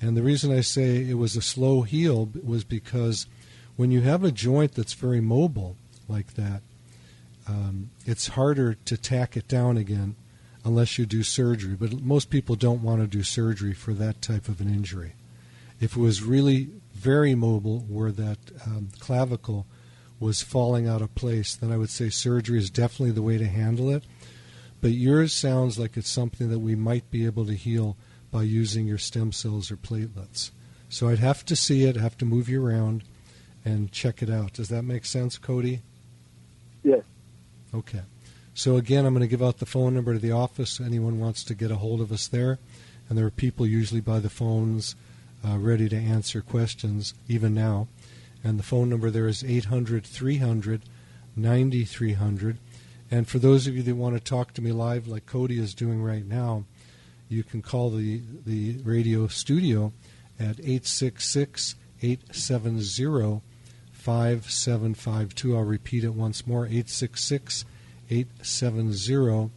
And 0.00 0.16
the 0.16 0.22
reason 0.22 0.52
I 0.52 0.60
say 0.60 1.08
it 1.08 1.14
was 1.14 1.36
a 1.36 1.42
slow 1.42 1.82
heal 1.82 2.30
was 2.42 2.64
because 2.64 3.26
when 3.76 3.90
you 3.90 4.02
have 4.02 4.22
a 4.22 4.30
joint 4.30 4.74
that's 4.74 4.92
very 4.92 5.20
mobile 5.20 5.76
like 6.08 6.34
that, 6.34 6.62
um, 7.48 7.90
it's 8.06 8.28
harder 8.28 8.74
to 8.74 8.96
tack 8.96 9.36
it 9.36 9.48
down 9.48 9.76
again 9.76 10.16
unless 10.64 10.98
you 10.98 11.06
do 11.06 11.22
surgery. 11.22 11.74
But 11.74 12.02
most 12.02 12.30
people 12.30 12.56
don't 12.56 12.82
want 12.82 13.00
to 13.00 13.06
do 13.06 13.22
surgery 13.22 13.74
for 13.74 13.92
that 13.94 14.22
type 14.22 14.48
of 14.48 14.60
an 14.60 14.68
injury. 14.68 15.14
If 15.80 15.96
it 15.96 16.00
was 16.00 16.22
really 16.22 16.68
very 16.92 17.34
mobile, 17.34 17.80
where 17.80 18.12
that 18.12 18.38
um, 18.66 18.88
clavicle 18.98 19.66
was 20.20 20.42
falling 20.42 20.88
out 20.88 21.02
of 21.02 21.14
place, 21.14 21.54
then 21.54 21.72
I 21.72 21.76
would 21.76 21.90
say 21.90 22.08
surgery 22.08 22.58
is 22.58 22.70
definitely 22.70 23.12
the 23.12 23.22
way 23.22 23.38
to 23.38 23.46
handle 23.46 23.90
it. 23.90 24.04
But 24.80 24.92
yours 24.92 25.32
sounds 25.32 25.78
like 25.78 25.96
it's 25.96 26.10
something 26.10 26.50
that 26.50 26.58
we 26.58 26.74
might 26.74 27.10
be 27.10 27.26
able 27.26 27.46
to 27.46 27.54
heal 27.54 27.96
by 28.30 28.42
using 28.42 28.86
your 28.86 28.98
stem 28.98 29.32
cells 29.32 29.70
or 29.70 29.76
platelets. 29.76 30.50
So 30.88 31.08
I'd 31.08 31.18
have 31.18 31.44
to 31.46 31.56
see 31.56 31.84
it, 31.84 31.96
have 31.96 32.18
to 32.18 32.24
move 32.24 32.48
you 32.48 32.64
around, 32.64 33.02
and 33.64 33.90
check 33.90 34.22
it 34.22 34.30
out. 34.30 34.52
Does 34.52 34.68
that 34.68 34.82
make 34.82 35.04
sense, 35.04 35.38
Cody? 35.38 35.80
Yes. 36.82 37.02
Okay. 37.74 38.02
So 38.54 38.76
again, 38.76 39.04
I'm 39.04 39.14
going 39.14 39.22
to 39.22 39.26
give 39.26 39.42
out 39.42 39.58
the 39.58 39.66
phone 39.66 39.94
number 39.94 40.12
to 40.12 40.18
the 40.18 40.32
office. 40.32 40.80
Anyone 40.80 41.18
wants 41.18 41.42
to 41.44 41.54
get 41.54 41.70
a 41.70 41.76
hold 41.76 42.00
of 42.00 42.12
us 42.12 42.28
there, 42.28 42.58
and 43.08 43.18
there 43.18 43.26
are 43.26 43.30
people 43.30 43.66
usually 43.66 44.00
by 44.00 44.20
the 44.20 44.30
phones 44.30 44.94
uh, 45.46 45.58
ready 45.58 45.88
to 45.88 45.96
answer 45.96 46.40
questions 46.40 47.14
even 47.28 47.54
now. 47.54 47.88
And 48.44 48.58
the 48.58 48.62
phone 48.62 48.90
number 48.90 49.10
there 49.10 49.26
is 49.26 49.42
800 49.42 50.06
300 50.06 50.82
9300. 51.36 52.58
And 53.10 53.26
for 53.26 53.38
those 53.38 53.66
of 53.66 53.76
you 53.76 53.82
that 53.82 53.96
want 53.96 54.16
to 54.16 54.20
talk 54.20 54.54
to 54.54 54.62
me 54.62 54.72
live, 54.72 55.08
like 55.08 55.26
Cody 55.26 55.58
is 55.58 55.74
doing 55.74 56.02
right 56.02 56.24
now, 56.24 56.64
you 57.28 57.42
can 57.42 57.60
call 57.62 57.90
the, 57.90 58.22
the 58.44 58.78
radio 58.84 59.26
studio 59.26 59.92
at 60.38 60.60
866 60.60 61.74
870 62.02 63.40
5752. 63.92 65.56
I'll 65.56 65.62
repeat 65.62 66.04
it 66.04 66.14
once 66.14 66.46
more 66.46 66.66
866 66.66 67.64
870 68.10 69.50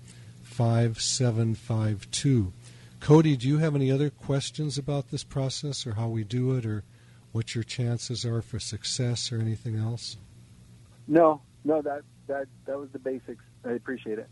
5752. 0.43 2.53
Cody, 2.99 3.37
do 3.37 3.47
you 3.47 3.59
have 3.59 3.75
any 3.75 3.91
other 3.91 4.09
questions 4.09 4.75
about 4.77 5.11
this 5.11 5.23
process 5.23 5.85
or 5.85 5.93
how 5.93 6.07
we 6.07 6.23
do 6.23 6.55
it 6.55 6.65
or 6.65 6.83
what 7.31 7.55
your 7.55 7.63
chances 7.63 8.25
are 8.25 8.41
for 8.41 8.59
success 8.59 9.31
or 9.31 9.39
anything 9.39 9.77
else? 9.77 10.17
No, 11.07 11.41
no, 11.63 11.81
that 11.81 12.01
that 12.27 12.47
that 12.65 12.77
was 12.77 12.89
the 12.91 12.99
basics. 12.99 13.43
I 13.65 13.71
appreciate 13.71 14.19
it. 14.19 14.29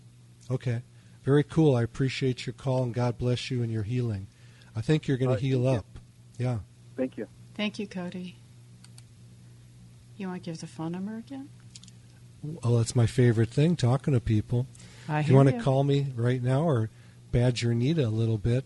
Okay. 0.50 0.82
Very 1.24 1.44
cool. 1.44 1.76
I 1.76 1.82
appreciate 1.82 2.46
your 2.46 2.54
call 2.54 2.84
and 2.84 2.94
God 2.94 3.18
bless 3.18 3.50
you 3.50 3.64
and 3.64 3.72
your 3.72 3.84
healing. 3.84 4.28
I 4.76 4.82
think 4.82 5.08
you're 5.08 5.18
going 5.18 5.36
to 5.36 5.42
heal 5.42 5.68
up. 5.68 5.86
You. 6.38 6.46
Yeah. 6.46 6.58
Thank 6.96 7.18
you. 7.18 7.28
Thank 7.56 7.80
you, 7.80 7.88
Cody. 7.88 8.38
You 10.18 10.28
want 10.28 10.44
to 10.44 10.50
give 10.50 10.62
the 10.62 10.68
phone 10.68 10.92
number 10.92 11.18
again? 11.18 11.50
Well, 12.44 12.78
that's 12.78 12.96
my 12.96 13.08
favorite 13.08 13.50
thing, 13.50 13.76
talking 13.76 14.14
to 14.14 14.20
people. 14.20 14.68
I 15.10 15.22
if 15.22 15.30
you 15.30 15.36
want 15.36 15.50
to 15.50 15.60
call 15.60 15.84
me 15.84 16.14
right 16.16 16.44
now 16.44 16.64
or 16.64 16.90
badger 17.32 17.74
Nita 17.74 18.08
a 18.08 18.10
little 18.10 18.38
bit, 18.38 18.66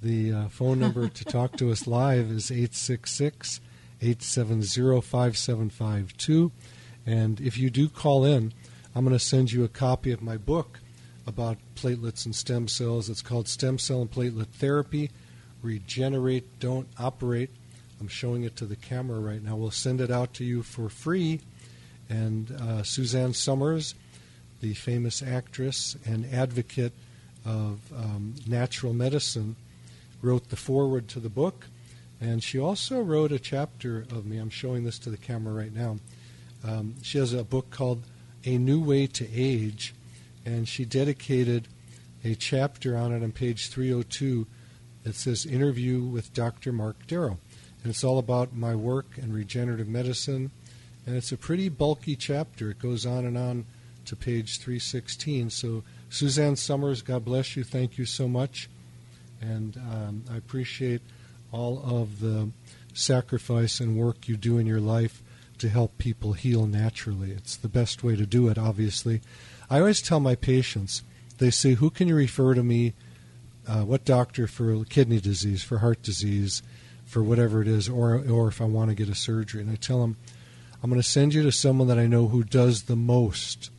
the 0.00 0.32
uh, 0.32 0.48
phone 0.48 0.78
number 0.78 1.08
to 1.08 1.24
talk 1.24 1.56
to 1.56 1.72
us 1.72 1.86
live 1.86 2.30
is 2.30 2.50
866 2.50 3.60
870 4.06 5.00
5752. 5.00 6.52
And 7.04 7.40
if 7.40 7.58
you 7.58 7.70
do 7.70 7.88
call 7.88 8.24
in, 8.24 8.52
I'm 8.94 9.04
going 9.04 9.16
to 9.16 9.24
send 9.24 9.50
you 9.50 9.64
a 9.64 9.68
copy 9.68 10.12
of 10.12 10.22
my 10.22 10.36
book 10.36 10.78
about 11.26 11.58
platelets 11.74 12.24
and 12.24 12.34
stem 12.34 12.68
cells. 12.68 13.10
It's 13.10 13.22
called 13.22 13.48
Stem 13.48 13.78
Cell 13.78 14.00
and 14.00 14.10
Platelet 14.10 14.46
Therapy 14.46 15.10
Regenerate, 15.60 16.60
Don't 16.60 16.86
Operate. 16.98 17.50
I'm 18.00 18.08
showing 18.08 18.44
it 18.44 18.54
to 18.56 18.66
the 18.66 18.76
camera 18.76 19.18
right 19.18 19.42
now. 19.42 19.56
We'll 19.56 19.72
send 19.72 20.00
it 20.00 20.10
out 20.10 20.34
to 20.34 20.44
you 20.44 20.62
for 20.62 20.88
free. 20.88 21.40
And 22.08 22.52
uh, 22.52 22.82
Suzanne 22.84 23.34
Somers, 23.34 23.96
the 24.60 24.74
famous 24.74 25.22
actress 25.22 25.96
and 26.06 26.32
advocate 26.32 26.92
of 27.44 27.80
um, 27.96 28.34
natural 28.46 28.92
medicine, 28.92 29.56
wrote 30.22 30.50
the 30.50 30.56
foreword 30.56 31.08
to 31.08 31.20
the 31.20 31.28
book. 31.28 31.66
And 32.20 32.42
she 32.42 32.58
also 32.58 33.00
wrote 33.00 33.32
a 33.32 33.38
chapter 33.38 34.06
of 34.10 34.24
me. 34.24 34.38
I'm 34.38 34.50
showing 34.50 34.84
this 34.84 34.98
to 35.00 35.10
the 35.10 35.16
camera 35.16 35.52
right 35.52 35.74
now. 35.74 35.98
Um, 36.64 36.94
she 37.02 37.18
has 37.18 37.32
a 37.32 37.44
book 37.44 37.70
called 37.70 38.02
A 38.44 38.58
New 38.58 38.80
Way 38.80 39.06
to 39.08 39.28
Age, 39.32 39.94
and 40.44 40.66
she 40.66 40.84
dedicated 40.84 41.68
a 42.24 42.34
chapter 42.34 42.96
on 42.96 43.12
it 43.12 43.22
on 43.22 43.32
page 43.32 43.68
302 43.68 44.46
that 45.04 45.14
says 45.14 45.46
Interview 45.46 46.00
with 46.00 46.34
Dr. 46.34 46.72
Mark 46.72 47.06
Darrow. 47.06 47.38
And 47.82 47.90
it's 47.90 48.02
all 48.02 48.18
about 48.18 48.56
my 48.56 48.74
work 48.74 49.16
and 49.16 49.32
regenerative 49.32 49.86
medicine. 49.86 50.50
And 51.06 51.14
it's 51.14 51.30
a 51.30 51.36
pretty 51.36 51.68
bulky 51.68 52.16
chapter. 52.16 52.70
It 52.70 52.80
goes 52.80 53.06
on 53.06 53.24
and 53.24 53.38
on 53.38 53.66
to 54.06 54.16
page 54.16 54.58
316. 54.58 55.50
So, 55.50 55.84
Suzanne 56.10 56.56
Somers, 56.56 57.02
God 57.02 57.24
bless 57.24 57.54
you. 57.56 57.62
Thank 57.62 57.98
you 57.98 58.06
so 58.06 58.26
much. 58.26 58.68
And 59.40 59.76
um, 59.76 60.24
I 60.32 60.36
appreciate 60.36 61.02
all 61.56 61.82
of 61.84 62.20
the 62.20 62.50
sacrifice 62.92 63.80
and 63.80 63.96
work 63.96 64.28
you 64.28 64.36
do 64.36 64.58
in 64.58 64.66
your 64.66 64.80
life 64.80 65.22
to 65.58 65.68
help 65.68 65.96
people 65.98 66.34
heal 66.34 66.66
naturally. 66.66 67.32
It's 67.32 67.56
the 67.56 67.68
best 67.68 68.04
way 68.04 68.16
to 68.16 68.26
do 68.26 68.48
it, 68.48 68.58
obviously. 68.58 69.22
I 69.70 69.78
always 69.78 70.02
tell 70.02 70.20
my 70.20 70.34
patients, 70.34 71.02
they 71.38 71.50
say, 71.50 71.74
Who 71.74 71.90
can 71.90 72.08
you 72.08 72.14
refer 72.14 72.54
to 72.54 72.62
me? 72.62 72.94
Uh, 73.66 73.82
what 73.82 74.04
doctor 74.04 74.46
for 74.46 74.84
kidney 74.84 75.20
disease, 75.20 75.62
for 75.62 75.78
heart 75.78 76.02
disease? 76.02 76.62
for 77.06 77.22
whatever 77.22 77.62
it 77.62 77.68
is, 77.68 77.88
or 77.88 78.22
or 78.28 78.48
if 78.48 78.60
I 78.60 78.64
want 78.64 78.90
to 78.90 78.94
get 78.94 79.08
a 79.08 79.14
surgery. 79.14 79.62
And 79.62 79.70
I 79.70 79.76
tell 79.76 80.00
them, 80.00 80.16
I'm 80.82 80.90
going 80.90 81.00
to 81.00 81.08
send 81.08 81.32
you 81.32 81.42
to 81.44 81.52
someone 81.52 81.88
that 81.88 81.98
I 81.98 82.06
know 82.06 82.28
who 82.28 82.42
does 82.42 82.82
the 82.82 82.96
most, 82.96 83.70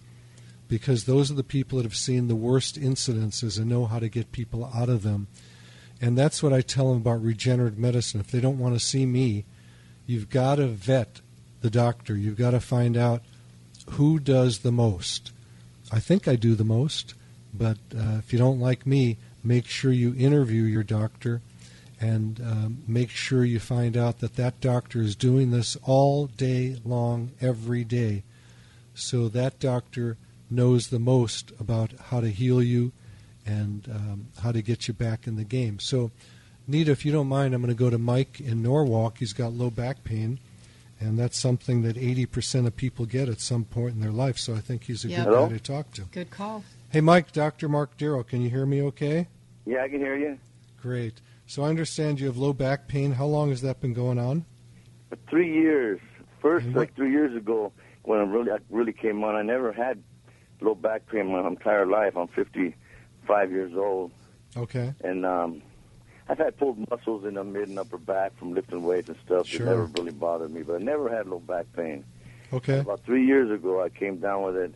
because 0.68 1.04
those 1.04 1.30
are 1.30 1.36
the 1.36 1.44
people 1.44 1.78
that 1.78 1.86
have 1.86 1.96
seen 1.96 2.28
the 2.28 2.36
worst 2.36 2.80
incidences 2.80 3.60
and 3.60 3.68
know 3.68 3.86
how 3.86 4.00
to 4.00 4.10
get 4.10 4.32
people 4.32 4.72
out 4.74 4.90
of 4.90 5.04
them. 5.04 5.28
And 6.02 6.18
that's 6.18 6.44
what 6.44 6.54
I 6.54 6.62
tell 6.62 6.90
them 6.90 6.98
about 6.98 7.24
regenerative 7.24 7.80
medicine. 7.80 8.20
If 8.20 8.32
they 8.32 8.40
don't 8.40 8.60
want 8.60 8.76
to 8.76 8.80
see 8.80 9.06
me, 9.06 9.46
you've 10.06 10.30
got 10.30 10.56
to 10.56 10.68
vet 10.68 11.22
the 11.62 11.70
doctor. 11.70 12.16
You've 12.16 12.38
got 12.38 12.52
to 12.52 12.60
find 12.60 12.96
out 12.96 13.24
who 13.92 14.20
does 14.20 14.60
the 14.60 14.72
most. 14.72 15.32
I 15.92 16.00
think 16.00 16.28
I 16.28 16.36
do 16.36 16.56
the 16.56 16.64
most, 16.64 17.14
but 17.54 17.78
uh, 17.96 18.18
if 18.20 18.32
you 18.32 18.40
don't 18.40 18.60
like 18.60 18.86
me, 18.86 19.18
make 19.44 19.66
sure 19.66 19.92
you 19.92 20.14
interview 20.18 20.64
your 20.64 20.84
doctor 20.84 21.42
and 22.00 22.40
um, 22.42 22.84
make 22.88 23.10
sure 23.10 23.44
you 23.44 23.60
find 23.60 23.98
out 23.98 24.20
that 24.20 24.36
that 24.36 24.62
doctor 24.62 25.02
is 25.02 25.16
doing 25.16 25.50
this 25.50 25.78
all 25.84 26.28
day 26.28 26.78
long, 26.86 27.32
every 27.42 27.84
day. 27.84 28.24
So 28.94 29.30
that 29.30 29.60
doctor 29.60 30.18
knows 30.50 30.88
the 30.88 31.00
most 31.00 31.52
about 31.60 31.92
how 32.10 32.22
to 32.22 32.30
heal 32.30 32.62
you 32.62 32.92
and 33.48 33.88
um, 33.90 34.28
how 34.44 34.52
to 34.52 34.62
get 34.62 34.88
you 34.88 34.94
back 34.94 35.26
in 35.26 35.38
the 35.38 35.44
game. 35.44 35.80
So, 35.80 36.12
Nita, 36.68 36.92
if 36.92 37.06
you 37.06 37.12
don't 37.12 37.28
mind, 37.28 37.54
I'm 37.54 37.62
going 37.62 37.74
to 37.74 37.80
go 37.80 37.90
to 37.90 37.98
Mike 37.98 38.42
in 38.42 38.62
Norwalk. 38.62 39.18
He's 39.20 39.34
got 39.34 39.54
low 39.54 39.70
back 39.70 40.04
pain, 40.04 40.40
and 41.00 41.18
that's 41.18 41.38
something 41.38 41.82
that 41.84 41.96
80% 41.96 42.68
of 42.68 42.76
people 42.76 43.06
get 43.06 43.30
at 43.30 43.40
some 43.40 43.64
point 43.64 43.96
in 43.96 44.02
their 44.02 44.12
life. 44.12 44.38
So 44.38 44.54
I 44.54 44.60
think 44.60 44.84
he's 44.84 45.06
a 45.06 45.08
yep. 45.08 45.26
good 45.26 45.34
Hello? 45.34 45.48
guy 45.48 45.54
to 45.54 45.60
talk 45.60 45.92
to. 45.94 46.02
Good 46.02 46.30
call. 46.30 46.64
Hey, 46.90 47.02
Mike, 47.02 47.32
Dr. 47.32 47.70
Mark 47.70 47.98
Darrow, 47.98 48.24
can 48.24 48.42
you 48.42 48.50
hear 48.50 48.66
me 48.66 48.82
okay? 48.84 49.28
Yeah, 49.66 49.84
I 49.84 49.88
can 49.88 50.00
hear 50.00 50.18
you. 50.18 50.38
Great. 50.82 51.22
So 51.46 51.64
I 51.64 51.70
understand 51.70 52.20
you 52.20 52.28
have 52.28 52.38
low 52.38 52.54
back 52.54 52.90
pain. 52.90 53.14
How 53.14 53.26
long 53.26 53.50
has 53.50 53.62
that 53.62 53.80
been 53.80 53.94
going 53.94 54.20
on? 54.20 54.46
For 55.10 55.18
three 55.30 55.54
years. 55.54 56.00
First, 56.42 56.68
like 56.68 56.96
three 56.96 57.12
years 57.12 57.36
ago, 57.36 57.72
when 58.04 58.20
I 58.20 58.24
really, 58.24 58.52
I 58.52 58.58
really 58.70 58.94
came 58.94 59.24
on, 59.24 59.36
I 59.36 59.42
never 59.42 59.72
had 59.72 60.04
low 60.62 60.76
back 60.76 61.08
pain 61.08 61.32
my 61.32 61.46
entire 61.48 61.86
life. 61.86 62.16
I'm 62.16 62.28
55 63.28 63.52
years 63.52 63.74
old. 63.76 64.12
Okay. 64.56 64.94
And 65.04 65.26
um, 65.26 65.62
I've 66.30 66.38
had 66.38 66.58
pulled 66.58 66.90
muscles 66.90 67.26
in 67.26 67.36
the 67.36 67.44
mid 67.44 67.70
and 67.70 67.80
upper 67.80 67.98
back 67.98 68.38
from 68.38 68.54
lifting 68.54 68.84
weights 68.84 69.10
and 69.10 69.18
stuff. 69.26 69.48
Sure. 69.48 69.62
It 69.62 69.70
never 69.70 69.86
really 69.86 70.12
bothered 70.12 70.52
me, 70.52 70.64
but 70.64 70.76
I 70.76 70.84
never 70.84 71.10
had 71.10 71.28
low 71.28 71.40
back 71.40 71.66
pain. 71.76 72.04
Okay. 72.54 72.80
About 72.80 73.04
three 73.04 73.26
years 73.26 73.52
ago, 73.52 73.84
I 73.84 73.90
came 73.90 74.18
down 74.18 74.44
with 74.44 74.56
it, 74.56 74.74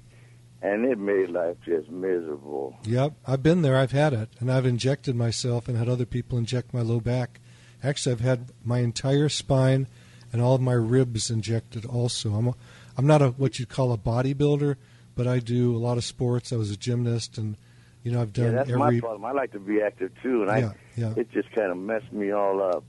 and 0.62 0.86
it 0.86 0.98
made 0.98 1.30
life 1.30 1.56
just 1.66 1.90
miserable. 1.90 2.78
Yep, 2.84 3.14
I've 3.26 3.42
been 3.42 3.62
there. 3.62 3.78
I've 3.78 3.94
had 3.94 4.14
it, 4.14 4.30
and 4.40 4.52
I've 4.52 4.66
injected 4.66 5.16
myself 5.16 5.68
and 5.68 5.78
had 5.78 5.88
other 5.88 6.06
people 6.06 6.38
inject 6.38 6.74
my 6.74 6.82
low 6.82 7.00
back. 7.00 7.40
Actually, 7.82 8.14
I've 8.14 8.22
had 8.22 8.52
my 8.64 8.80
entire 8.80 9.30
spine 9.30 9.88
and 10.34 10.42
all 10.42 10.56
of 10.56 10.62
my 10.62 10.74
ribs 10.74 11.32
injected. 11.32 11.86
Also, 11.86 12.34
I'm 12.34 12.48
a, 12.50 12.56
I'm 12.98 13.08
not 13.08 13.22
a 13.22 13.30
what 13.30 13.58
you'd 13.58 13.70
call 13.70 13.94
a 13.94 13.98
bodybuilder, 13.98 14.76
but 15.16 15.28
I 15.28 15.40
do 15.40 15.76
a 15.76 15.80
lot 15.80 15.98
of 15.98 16.04
sports. 16.04 16.52
I 16.52 16.58
was 16.58 16.72
a 16.72 16.78
gymnast, 16.78 17.38
and 17.38 17.56
you 18.04 18.12
know 18.12 18.22
I've 18.22 18.34
done 18.34 18.46
yeah, 18.46 18.52
that's 18.52 18.70
every. 18.70 18.80
my 18.80 19.00
problem. 19.00 19.26
I 19.26 19.32
like 19.32 19.52
to 19.54 19.60
be 19.60 19.82
active 19.82 20.12
too, 20.22 20.44
and 20.44 20.60
Yeah, 20.62 20.70
I 20.70 20.76
yeah. 21.00 21.14
it 21.18 21.32
just 21.32 21.52
kind 21.52 21.72
of 21.72 21.78
messed 21.78 22.12
me 22.12 22.32
all 22.32 22.62
up. 22.62 22.84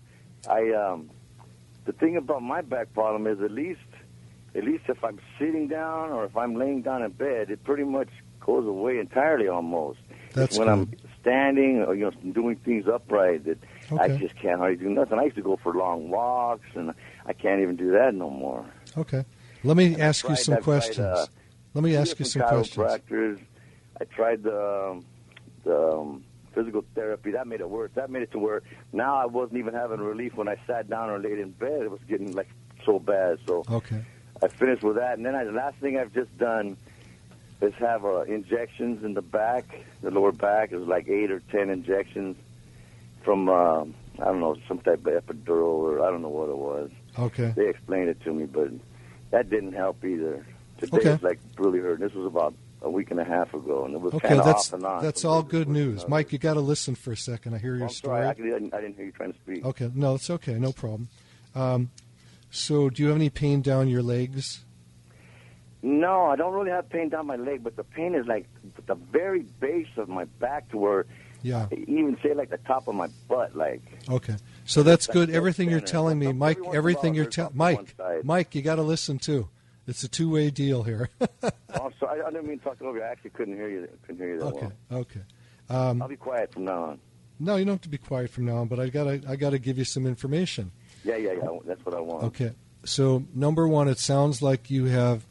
I 0.49 0.71
um, 0.73 1.11
the 1.85 1.92
thing 1.92 2.16
about 2.16 2.42
my 2.42 2.61
back 2.62 2.92
problem 2.95 3.26
is 3.26 3.40
at 3.42 3.50
least 3.50 3.81
at 4.54 4.64
least 4.64 4.85
if 4.88 5.02
I'm 5.04 5.19
sitting 5.38 5.69
down 5.69 6.11
or 6.11 6.25
if 6.25 6.37
I'm 6.37 6.54
laying 6.57 6.83
down 6.83 7.02
in 7.02 7.11
bed, 7.12 7.50
it 7.50 7.62
pretty 7.64 7.85
much 7.85 8.09
goes 8.40 8.66
away 8.66 8.99
entirely 8.99 9.49
almost. 9.49 10.00
That's 10.35 10.50
It's 10.52 10.59
when 10.59 10.69
I'm 10.69 10.90
standing 11.21 11.83
or 11.83 11.95
you 11.95 12.04
know 12.04 12.33
doing 12.33 12.57
things 12.57 12.87
upright 12.88 13.45
that 13.45 13.59
I 13.99 14.09
just 14.09 14.35
can't 14.37 14.59
hardly 14.59 14.76
do 14.76 14.88
nothing. 14.90 15.19
I 15.19 15.25
used 15.25 15.37
to 15.37 15.42
go 15.42 15.57
for 15.57 15.75
long 15.75 16.09
walks, 16.11 16.66
and 16.75 16.92
I 17.26 17.33
can't 17.35 17.61
even 17.61 17.76
do 17.76 17.92
that 17.92 18.14
no 18.14 18.31
more. 18.31 18.64
Okay. 18.97 19.25
Let 19.64 19.76
me 19.76 19.92
And 19.95 20.02
ask 20.02 20.28
you 20.28 20.35
some 20.37 20.54
I've 20.54 20.64
tried, 20.64 20.64
questions. 20.64 20.99
uh, 21.07 21.26
Let 21.75 21.85
me 21.85 21.95
ask 21.97 22.19
you 22.19 22.25
some 22.25 22.42
questions. 22.42 23.38
I 24.02 24.04
tried 24.14 24.42
the, 24.42 24.90
um, 24.90 25.04
the 25.62 25.78
um, 25.78 26.25
physical 26.54 26.85
therapy. 26.97 27.30
That 27.30 27.47
made 27.47 27.61
it 27.61 27.71
worse. 27.71 27.92
That 27.94 28.11
made 28.11 28.23
it 28.23 28.32
to 28.32 28.38
where 28.40 28.62
now 28.92 29.14
I 29.16 29.26
wasn't 29.26 29.59
even 29.59 29.75
having 29.75 30.00
relief 30.00 30.35
when 30.35 30.49
I 30.49 30.56
sat 30.66 30.90
down 30.90 31.09
or 31.09 31.21
laid 31.21 31.38
in 31.38 31.50
bed. 31.52 31.82
It 31.82 31.90
was 31.90 32.00
getting 32.09 32.35
like 32.35 32.49
so 32.85 32.99
bad. 32.99 33.38
So 33.47 33.64
Okay. 33.71 34.04
I 34.42 34.49
finished 34.49 34.82
with 34.82 34.97
that, 34.97 35.18
and 35.18 35.25
then 35.25 35.37
I, 35.37 35.44
the 35.44 35.52
last 35.52 35.76
thing 35.76 35.97
I've 35.97 36.12
just 36.12 36.37
done 36.37 36.76
is 37.61 37.73
have 37.75 38.04
uh, 38.04 38.23
injections 38.23 39.04
in 39.04 39.14
the 39.14 39.23
back, 39.23 39.85
the 40.02 40.11
lower 40.11 40.32
back. 40.32 40.73
It 40.73 40.78
was 40.78 40.88
like 40.88 41.09
eight 41.09 41.30
or 41.30 41.38
ten 41.52 41.71
injections 41.71 42.37
from 43.23 43.49
uh, 43.49 43.82
I 43.82 44.25
don't 44.25 44.40
know 44.40 44.56
some 44.66 44.80
type 44.80 45.06
of 45.06 45.25
epidural 45.25 45.75
or 45.78 46.04
I 46.04 46.11
don't 46.11 46.23
know 46.23 46.28
what 46.28 46.49
it 46.49 46.59
was. 46.59 46.90
Okay. 47.16 47.52
They 47.54 47.68
explained 47.68 48.09
it 48.09 48.21
to 48.23 48.32
me, 48.32 48.47
but 48.47 48.68
that 49.30 49.49
didn't 49.49 49.75
help 49.75 50.04
either. 50.04 50.44
Today 50.78 50.97
Okay. 50.97 51.11
it's 51.11 51.23
like 51.23 51.38
really 51.56 51.78
hurting. 51.78 52.04
This 52.04 52.14
was 52.14 52.26
about 52.26 52.52
a 52.83 52.91
week 52.91 53.11
and 53.11 53.21
a 53.21 53.25
half 53.25 53.55
ago, 53.55 53.85
and 53.85 53.95
it 53.95 54.01
was 54.01 54.15
Okay, 54.15 54.29
kind 54.29 54.41
of 54.41 54.47
off 54.47 54.73
and 54.73 54.85
on. 54.85 55.03
that's 55.03 55.25
all 55.25 55.43
good 55.43 55.69
news. 55.69 56.07
Mike. 56.09 56.33
You 56.33 56.39
got 56.39 56.55
to 56.55 56.61
listen 56.61 56.95
for 56.95 57.12
a 57.12 57.17
second. 57.17 57.55
I 57.55 57.59
hear 57.59 57.75
Oh, 57.75 57.79
your 57.79 57.87
I'm 57.87 57.93
story. 57.93 58.23
sorry, 58.23 58.27
I 58.27 58.35
didn't, 58.35 58.75
I 58.75 58.81
didn't 58.81 58.97
hear 58.97 59.07
you 59.07 59.12
trying 59.12 59.33
to 59.33 59.39
speak. 59.39 59.65
Okay, 59.65 59.91
no, 59.95 60.15
it's 60.17 60.29
okay, 60.31 60.55
no 60.59 60.73
problem. 60.73 61.09
Um, 61.55 61.91
so, 62.51 62.91
do 62.91 63.03
you 63.03 63.09
have 63.09 63.17
any 63.17 63.31
pain 63.31 63.62
down 63.62 63.89
your 63.89 64.03
legs? 64.03 64.65
No, 65.83 66.27
I 66.27 66.37
don't 66.37 66.53
really 66.55 66.71
have 66.71 66.89
pain 66.91 67.09
down 67.09 67.27
my 67.27 67.37
leg, 67.37 67.65
but 67.65 67.77
the 67.77 67.83
pain 67.85 68.15
is 68.15 68.27
like 68.27 68.47
at 68.79 68.87
the 68.87 68.95
very 68.95 69.43
base 69.61 69.89
of 69.97 70.09
my 70.09 70.25
back 70.39 70.69
to 70.71 70.77
where 70.79 71.07
Yeah. 71.43 71.67
even 71.73 72.17
say 72.23 72.35
like 72.35 72.51
the 72.51 72.59
top 72.59 72.87
of 72.87 72.95
my 72.95 73.09
butt, 73.29 73.57
like. 73.57 73.83
Okay, 74.09 74.37
so 74.65 74.83
that's 74.85 75.07
good. 75.09 75.29
Everything 75.31 75.69
you're 75.71 75.81
telling 75.81 76.19
me, 76.21 76.33
Mike. 76.33 76.59
once 76.59 76.68
in 76.68 76.75
a 76.75 76.77
Everything 76.77 77.14
you're 77.14 77.27
telling, 77.27 77.57
Mike. 77.57 77.97
Mike, 78.23 78.55
you 78.55 78.62
got 78.62 78.77
to 78.77 78.83
listen 78.83 79.18
too. 79.18 79.49
It's 79.87 80.03
a 80.05 80.09
two-way 80.09 80.51
deal 80.51 80.83
here. 80.83 81.09
Oh, 81.75 81.90
sorry, 81.99 82.21
I 82.21 82.31
didn't 82.31 82.47
mean 82.47 82.59
to 82.59 82.64
talk 82.64 82.83
over 82.83 82.99
you. 82.99 83.03
I 83.03 83.09
actually 83.09 83.31
couldn't 83.31 83.57
hear 83.57 83.68
you. 83.68 83.88
Couldn't 84.07 84.18
hear 84.18 84.35
you 84.35 84.40
that 84.40 84.45
okay, 84.45 84.68
well. 84.90 85.01
okay. 85.01 85.23
Um, 85.71 86.03
I'll 86.03 86.07
be 86.09 86.16
quiet 86.16 86.53
from 86.53 86.66
now 86.66 86.85
on. 86.85 87.01
no, 87.40 87.57
you 87.57 87.64
don't 87.64 87.75
have 87.77 87.81
to 87.81 87.88
be 87.88 87.97
quiet 87.97 88.29
from 88.31 88.45
now 88.45 88.59
on, 88.59 88.68
but 88.68 88.79
I 88.79 88.90
got 88.90 89.05
to 89.05 89.23
I 89.27 89.37
got 89.37 89.51
to 89.51 89.59
give 89.59 89.79
you 89.79 89.85
some 89.85 90.07
information. 90.07 90.71
Yeah, 91.03 91.16
yeah, 91.16 91.33
yeah. 91.33 91.49
That's 91.64 91.85
what 91.87 91.95
I 91.95 92.01
want. 92.01 92.25
Okay. 92.25 92.53
So 92.85 93.25
number 93.35 93.66
one, 93.66 93.88
it 93.88 93.99
sounds 93.99 94.42
like 94.42 94.71
you 94.71 94.85
have 94.85 95.25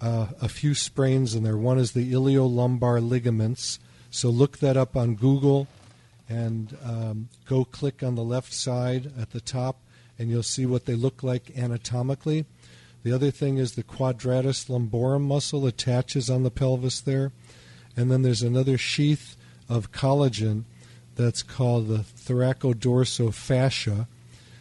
uh, 0.00 0.28
a 0.40 0.48
few 0.48 0.74
sprains 0.74 1.34
in 1.34 1.42
there. 1.42 1.56
One 1.56 1.78
is 1.78 1.92
the 1.92 2.12
iliolumbar 2.12 3.06
ligaments. 3.06 3.80
So 4.10 4.28
look 4.28 4.58
that 4.58 4.76
up 4.76 4.96
on 4.96 5.16
Google, 5.16 5.66
and 6.28 6.76
um, 6.84 7.28
go 7.46 7.64
click 7.64 8.04
on 8.04 8.14
the 8.14 8.22
left 8.22 8.52
side 8.54 9.10
at 9.20 9.32
the 9.32 9.40
top, 9.40 9.80
and 10.18 10.30
you'll 10.30 10.44
see 10.44 10.64
what 10.64 10.86
they 10.86 10.94
look 10.94 11.24
like 11.24 11.50
anatomically. 11.56 12.46
The 13.02 13.12
other 13.12 13.30
thing 13.30 13.58
is 13.58 13.72
the 13.72 13.82
quadratus 13.82 14.66
lumborum 14.66 15.22
muscle 15.22 15.66
attaches 15.66 16.30
on 16.30 16.42
the 16.42 16.50
pelvis 16.50 17.00
there, 17.00 17.32
and 17.96 18.10
then 18.10 18.22
there's 18.22 18.42
another 18.42 18.78
sheath 18.78 19.36
of 19.68 19.92
collagen 19.92 20.64
that's 21.16 21.42
called 21.42 21.88
the 21.88 21.98
thoracodorsofascia 21.98 24.06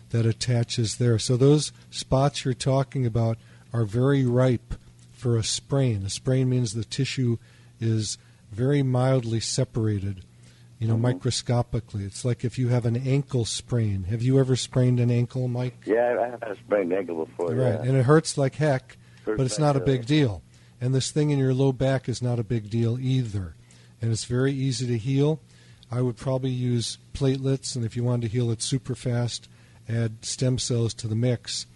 that 0.10 0.25
attaches 0.25 0.97
there. 0.97 1.19
So 1.19 1.38
those 1.38 1.71
spots 1.89 2.43
you're 2.43 2.54
talking 2.54 3.06
about 3.06 3.38
are 3.71 3.86
very 3.86 4.25
ripe 4.25 4.73
for 5.12 5.38
a 5.38 5.43
sprain. 5.43 6.04
A 6.06 6.10
sprain 6.10 6.49
means 6.49 6.73
the 6.73 6.84
tissue 6.84 7.38
is 7.80 8.17
very 8.51 8.84
mildly 8.84 9.39
separated, 9.39 10.25
you 10.82 10.88
know, 10.88 10.98
microscopically. 10.98 12.04
It's 12.06 12.26
like 12.26 12.44
if 12.44 12.58
you 12.58 12.70
have 12.70 12.88
an 12.88 12.98
ankle 13.08 13.46
sprain. 13.46 14.06
Have 14.06 14.24
you 14.24 14.39
ever 14.39 14.56
sprained 14.56 15.00
an 15.00 15.12
ankle, 15.12 15.48
Mike? 15.48 15.84
Yeah, 15.86 16.17
I 16.20 16.30
have 16.30 16.41
had 16.41 16.52
a 16.54 16.56
sprained 16.56 16.91
ankle 16.91 17.24
before. 17.24 17.54
Right, 17.54 17.76
yeah. 17.76 17.84
and 17.84 17.96
it 17.96 18.04
hurts 18.04 18.36
like 18.36 18.56
heck, 18.56 18.98
Hurts 19.24 19.38
but 19.38 19.46
it's 19.46 19.60
not 19.60 19.76
a 19.76 19.80
big 19.80 20.08
deal. 20.08 20.41
And 20.82 20.96
this 20.96 21.12
thing 21.12 21.30
in 21.30 21.38
your 21.38 21.54
low 21.54 21.72
back 21.72 22.10
is 22.10 22.20
not 22.20 22.39
a 22.39 22.44
big 22.44 22.72
deal 22.72 23.00
either. 23.00 23.54
And 24.02 24.12
it's 24.12 24.26
very 24.26 24.54
easy 24.54 24.88
to 24.88 24.98
heal. 24.98 25.39
I 25.91 26.02
would 26.02 26.17
probably 26.17 26.50
use 26.50 26.98
platelets, 27.13 27.76
and 27.76 27.86
if 27.86 27.96
you 27.96 28.04
wanted 28.04 28.24
to 28.24 28.28
heal 28.30 28.50
it 28.50 28.63
super 28.63 28.96
fast, 28.96 29.48
add 29.88 30.26
stem 30.26 30.58
cells 30.58 30.96
to 30.96 31.08
the 31.08 31.15
mix. 31.15 31.67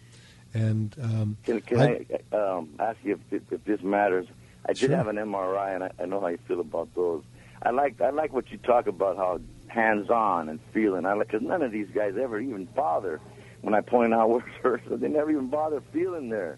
And 0.52 0.96
um, 1.00 1.38
Can, 1.44 1.62
can 1.62 1.80
I, 1.80 2.36
um, 2.36 2.70
ask 2.80 2.98
you 3.04 3.20
if, 3.30 3.52
if 3.52 3.64
this 3.66 3.84
matters? 3.84 4.26
I 4.66 4.70
did 4.70 4.78
Sure. 4.80 4.96
have 4.96 5.10
an 5.10 5.18
MRI, 5.18 5.76
and 5.76 5.84
I, 5.84 5.92
I 6.00 6.06
know 6.06 6.20
how 6.22 6.28
you 6.28 6.40
feel 6.48 6.60
about 6.60 6.90
those. 6.96 7.24
I 7.64 7.72
like 7.72 8.00
I 8.02 8.10
like 8.10 8.34
what 8.34 8.52
you 8.52 8.58
talk 8.58 8.88
about, 8.88 9.18
how 9.18 9.40
hands 9.68 10.10
on 10.10 10.50
and 10.50 10.60
feeling. 10.74 11.06
I 11.06 11.14
like 11.14 11.28
because 11.28 11.46
none 11.46 11.62
of 11.62 11.72
these 11.72 11.90
guys 11.94 12.14
ever 12.22 12.40
even 12.40 12.66
bother 12.66 13.20
when 13.62 13.74
I 13.74 13.82
point 13.82 14.14
out 14.14 14.30
where 14.30 14.40
it 14.40 14.54
hurts. 14.62 14.84
They 14.90 15.08
never 15.08 15.32
even 15.32 15.48
bother 15.48 15.82
feeling 15.94 16.30
there. 16.30 16.58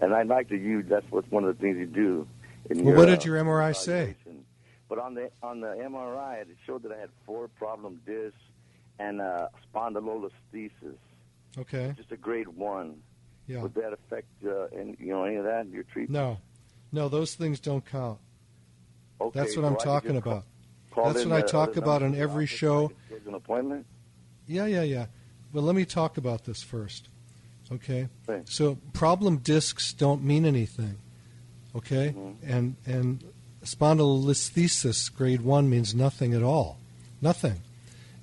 And 0.00 0.12
I'd 0.14 0.26
like 0.26 0.48
to 0.48 0.56
you. 0.56 0.82
That's 0.82 1.06
what's 1.10 1.30
one 1.30 1.44
of 1.44 1.56
the 1.56 1.62
things 1.62 1.76
you 1.78 1.86
do. 1.86 2.26
In 2.70 2.78
Well, 2.78 2.86
your, 2.88 2.96
what 2.96 3.06
did 3.06 3.20
uh, 3.20 3.22
your 3.24 3.44
MRI 3.44 3.74
say? 3.76 4.16
But 4.88 4.98
on 4.98 5.14
the 5.14 5.30
on 5.42 5.60
the 5.60 5.68
MRI, 5.68 6.42
it 6.42 6.48
showed 6.66 6.82
that 6.82 6.92
I 6.92 6.98
had 6.98 7.10
four 7.24 7.48
problem 7.48 8.00
discs 8.04 8.36
and 8.98 9.20
uh, 9.20 9.48
spondylolisthesis, 9.74 10.96
okay, 11.58 11.94
just 11.96 12.12
a 12.12 12.16
grade 12.16 12.48
one. 12.48 12.96
yeah, 13.46 13.62
Would 13.62 13.74
that 13.74 13.92
affect 13.92 14.28
uh, 14.46 14.64
any, 14.78 14.96
you 15.00 15.12
know 15.12 15.24
any 15.24 15.36
of 15.36 15.44
that 15.44 15.64
in 15.66 15.72
your 15.72 15.84
treatment? 15.84 16.10
no, 16.10 16.38
no, 16.92 17.08
those 17.08 17.34
things 17.34 17.58
don't 17.58 17.84
count. 17.86 18.18
Okay, 19.28 19.38
That's 19.40 19.56
what 19.56 19.62
so 19.62 19.68
I'm 19.68 19.76
talking 19.76 20.20
call- 20.20 20.32
about. 20.32 20.44
call 20.90 21.12
That's 21.12 21.24
what 21.24 21.34
I 21.36 21.42
talk 21.42 21.76
about 21.76 22.02
on 22.02 22.14
every 22.14 22.46
show. 22.46 22.84
I 22.84 22.88
could 22.88 22.96
schedule 23.06 23.28
an 23.28 23.34
appointment. 23.34 23.86
Yeah, 24.46 24.66
yeah, 24.66 24.82
yeah. 24.82 25.06
Well, 25.52 25.64
let 25.64 25.74
me 25.74 25.84
talk 25.84 26.16
about 26.16 26.44
this 26.44 26.62
first. 26.62 27.08
Okay? 27.70 28.08
Right. 28.26 28.46
So, 28.48 28.76
problem 28.92 29.38
discs 29.38 29.92
don't 29.92 30.22
mean 30.22 30.44
anything. 30.44 30.96
Okay? 31.74 32.14
Mm-hmm. 32.16 32.50
And 32.52 32.76
and 32.84 33.24
spondylolisthesis 33.64 35.14
grade 35.14 35.40
1 35.42 35.70
means 35.70 35.94
nothing 35.94 36.34
at 36.34 36.42
all. 36.42 36.78
Nothing. 37.20 37.60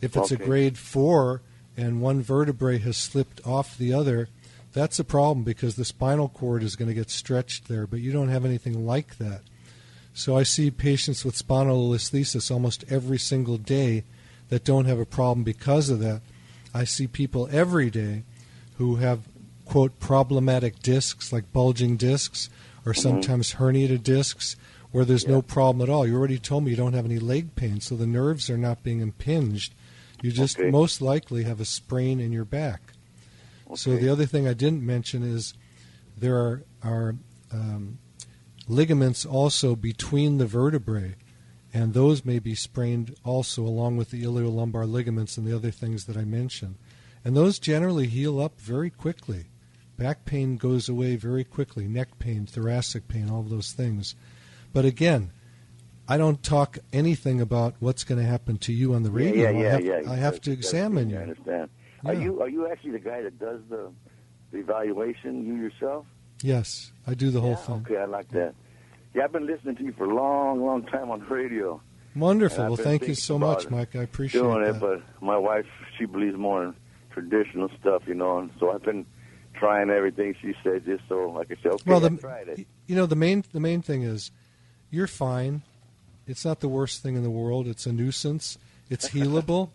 If 0.02 0.16
it's 0.16 0.32
a 0.32 0.38
grade 0.38 0.78
4 0.78 1.42
and 1.78 2.02
one 2.02 2.22
vertebrae 2.22 2.78
has 2.80 2.98
slipped 2.98 3.46
off 3.48 3.78
the 3.78 3.94
other, 3.94 4.28
that's 4.74 5.00
a 5.00 5.04
problem 5.04 5.44
because 5.44 5.76
the 5.76 5.86
spinal 5.86 6.30
cord 6.30 6.62
is 6.64 6.76
going 6.76 6.90
to 6.90 6.94
get 6.94 7.10
stretched 7.10 7.68
there, 7.68 7.88
but 7.88 8.00
you 8.00 8.12
don't 8.12 8.30
have 8.30 8.46
anything 8.46 8.86
like 8.86 9.18
that. 9.18 9.42
So 10.14 10.38
I 10.38 10.44
see 10.44 10.72
patients 10.72 11.24
with 11.24 11.36
spinal 11.36 11.90
spondylolisthesis 11.90 12.52
almost 12.52 12.84
every 12.90 13.18
single 13.18 13.58
day 13.58 14.04
that 14.50 14.64
don't 14.64 14.86
have 14.86 15.00
a 15.00 15.06
problem 15.06 15.44
because 15.44 15.90
of 15.90 16.00
that. 16.00 16.22
I 16.74 16.84
see 16.84 17.08
people 17.08 17.48
every 17.52 17.90
day 17.90 18.24
who 18.78 18.98
have, 18.98 19.22
quote, 19.66 20.00
problematic 20.00 20.80
discs, 20.80 21.32
like 21.32 21.52
bulging 21.54 21.98
discs, 21.98 22.50
or 22.86 22.94
sometimes 22.94 23.56
herniated 23.56 24.04
discs, 24.04 24.56
where 24.92 25.06
there's 25.06 25.28
no 25.28 25.42
problem 25.42 25.88
at 25.88 25.94
all. 25.94 26.08
You 26.08 26.18
already 26.18 26.40
told 26.40 26.64
me 26.64 26.72
you 26.72 26.78
don't 26.78 26.94
have 26.94 27.06
any 27.06 27.20
leg 27.20 27.56
pain, 27.56 27.80
so 27.80 27.96
the 27.96 28.08
nerves 28.08 28.50
are 28.50 28.58
not 28.58 28.84
being 28.84 29.02
impinged. 29.02 29.74
You 30.22 30.32
just 30.32 30.60
Okay. 30.60 30.70
most 30.72 31.02
likely 31.02 31.44
have 31.44 31.60
a 31.62 31.66
sprain 31.66 32.20
in 32.20 32.32
your 32.32 32.46
back. 32.46 32.82
So 33.76 33.96
the 33.96 34.10
other 34.10 34.26
thing 34.26 34.48
I 34.48 34.54
didn't 34.54 34.84
mention 34.84 35.24
is 35.24 35.54
there 36.18 36.36
are, 36.36 36.64
are 36.84 37.16
um, 37.52 38.00
ligaments 38.70 39.26
also 39.26 39.76
between 39.76 40.38
the 40.38 40.46
vertebrae, 40.46 41.16
and 41.74 41.94
those 41.94 42.24
may 42.24 42.40
be 42.40 42.56
sprained 42.56 43.16
also 43.26 43.64
along 43.64 43.98
with 43.98 44.12
the 44.12 44.24
iliolumbar 44.24 44.90
ligaments 44.90 45.38
and 45.38 45.46
the 45.46 45.56
other 45.56 45.72
things 45.72 46.06
that 46.06 46.16
I 46.16 46.24
mentioned. 46.24 46.76
And 47.26 47.36
those 47.36 47.60
generally 47.60 48.08
heal 48.08 48.40
up 48.40 48.60
very 48.62 48.90
quickly. 48.90 49.46
Back 49.98 50.24
pain 50.24 50.56
goes 50.56 50.88
away 50.88 51.18
very 51.18 51.44
quickly, 51.44 51.88
neck 51.88 52.20
pain, 52.20 52.46
thoracic 52.46 53.08
pain, 53.08 53.30
all 53.30 53.44
those 53.44 53.74
things. 53.74 54.16
But 54.72 54.86
again, 54.86 55.32
I 56.08 56.18
don't 56.18 56.42
talk 56.42 56.80
anything 56.94 57.42
about 57.42 57.76
what's 57.80 58.04
going 58.04 58.20
to 58.20 58.26
happen 58.26 58.58
to 58.60 58.74
you 58.74 58.94
on 58.94 59.04
the 59.04 59.12
radio. 59.12 59.52
Yeah, 59.52 59.60
yeah, 59.60 59.68
I 59.68 59.72
have, 59.72 59.86
yeah. 59.86 60.12
I 60.12 60.16
have 60.16 60.42
to 60.42 60.52
examine 60.52 61.10
you. 61.10 61.16
you. 61.16 61.20
I 61.20 61.24
understand. 61.24 61.70
Yeah. 62.04 62.12
Are 62.12 62.14
you 62.14 62.42
are 62.42 62.50
you 62.50 62.72
actually 62.72 62.92
the 62.92 63.00
guy 63.00 63.22
that 63.22 63.38
does 63.38 63.60
the, 63.70 63.92
the 64.52 64.60
evaluation? 64.60 65.46
You 65.46 65.56
yourself? 65.56 66.06
Yes, 66.42 66.92
I 67.06 67.14
do 67.14 67.32
the 67.32 67.42
whole 67.42 67.52
yeah, 67.52 67.56
thing. 67.56 67.86
Okay, 67.86 67.98
I 67.98 68.06
like 68.06 68.30
that. 68.30 68.56
Yeah, 69.14 69.24
I've 69.24 69.32
been 69.32 69.48
listening 69.48 69.76
to 69.78 69.84
you 69.84 69.94
for 69.94 70.06
a 70.06 70.14
long, 70.14 70.64
long 70.64 70.84
time 70.86 71.10
on 71.12 71.20
the 71.20 71.26
radio. 71.26 71.82
Wonderful. 72.16 72.66
Well, 72.66 72.76
thank 72.76 73.08
you 73.08 73.16
so 73.16 73.38
much, 73.38 73.70
Mike. 73.70 73.96
I 73.96 74.04
appreciate 74.04 74.42
doing 74.42 74.64
that. 74.64 74.76
it, 74.76 74.80
but 74.80 75.02
my 75.22 75.38
wife 75.38 75.66
she 75.98 76.06
believes 76.06 76.38
more 76.38 76.64
in 76.66 76.76
traditional 77.12 77.70
stuff, 77.80 78.04
you 78.08 78.14
know, 78.14 78.40
and 78.40 78.52
so 78.60 78.72
I've 78.72 78.84
been 78.84 79.06
trying 79.54 79.90
everything 79.90 80.36
she 80.42 80.54
said 80.64 80.86
just 80.86 81.04
so 81.10 81.30
like 81.30 81.52
I 81.52 81.56
said, 81.62 81.74
okay, 81.74 81.84
well, 81.86 82.06
I 82.06 82.10
tried 82.10 82.48
it. 82.48 82.68
you 82.88 82.96
know 82.96 83.06
the 83.06 83.16
main 83.16 83.44
the 83.52 83.60
main 83.60 83.82
thing 83.82 84.04
is 84.04 84.32
you're 84.90 85.08
fine. 85.08 85.64
It's 86.26 86.46
not 86.46 86.60
the 86.60 86.70
worst 86.70 87.02
thing 87.02 87.16
in 87.16 87.24
the 87.24 87.30
world. 87.30 87.68
It's 87.68 87.86
a 87.86 87.92
nuisance. 87.92 88.58
It's 88.90 89.10
healable. 89.14 89.70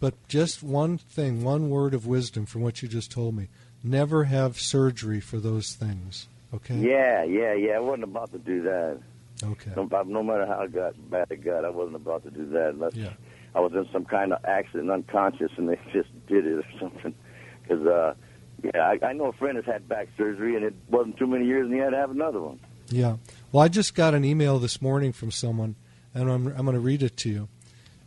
but 0.00 0.14
just 0.28 0.62
one 0.62 0.98
thing, 0.98 1.42
one 1.42 1.70
word 1.70 1.94
of 1.94 2.06
wisdom 2.06 2.46
from 2.46 2.62
what 2.62 2.82
you 2.82 2.88
just 2.88 3.10
told 3.10 3.36
me. 3.36 3.48
Never 3.84 4.24
have 4.24 4.60
surgery 4.60 5.20
for 5.20 5.38
those 5.38 5.74
things. 5.74 6.28
Okay? 6.54 6.76
Yeah, 6.76 7.24
yeah, 7.24 7.54
yeah. 7.54 7.72
I 7.72 7.80
wasn't 7.80 8.04
about 8.04 8.32
to 8.32 8.38
do 8.38 8.62
that. 8.62 8.98
Okay. 9.42 9.72
No, 9.76 10.02
no 10.04 10.22
matter 10.22 10.46
how 10.46 10.66
got 10.66 11.10
bad 11.10 11.26
it 11.30 11.44
got, 11.44 11.64
I 11.64 11.70
wasn't 11.70 11.96
about 11.96 12.22
to 12.24 12.30
do 12.30 12.46
that 12.50 12.70
unless 12.70 12.94
Yeah. 12.94 13.10
I 13.54 13.60
was 13.60 13.72
in 13.72 13.86
some 13.92 14.04
kind 14.04 14.32
of 14.32 14.44
accident, 14.44 14.90
unconscious, 14.90 15.50
and 15.56 15.68
they 15.68 15.78
just 15.92 16.10
did 16.26 16.46
it 16.46 16.58
or 16.58 16.64
something. 16.78 17.14
Because, 17.62 17.86
uh, 17.86 18.14
yeah, 18.62 18.80
I, 18.80 18.98
I 19.06 19.12
know 19.12 19.26
a 19.26 19.32
friend 19.32 19.56
has 19.56 19.64
had 19.64 19.88
back 19.88 20.08
surgery, 20.16 20.56
and 20.56 20.64
it 20.64 20.74
wasn't 20.88 21.16
too 21.16 21.26
many 21.26 21.46
years, 21.46 21.66
and 21.66 21.74
he 21.74 21.80
had 21.80 21.90
to 21.90 21.96
have 21.96 22.10
another 22.10 22.40
one. 22.40 22.60
Yeah. 22.88 23.16
Well, 23.50 23.64
I 23.64 23.68
just 23.68 23.94
got 23.94 24.14
an 24.14 24.24
email 24.24 24.58
this 24.58 24.80
morning 24.80 25.12
from 25.12 25.30
someone, 25.30 25.74
and 26.14 26.30
I'm, 26.30 26.46
I'm 26.48 26.64
going 26.64 26.74
to 26.74 26.80
read 26.80 27.02
it 27.02 27.16
to 27.18 27.30
you. 27.30 27.48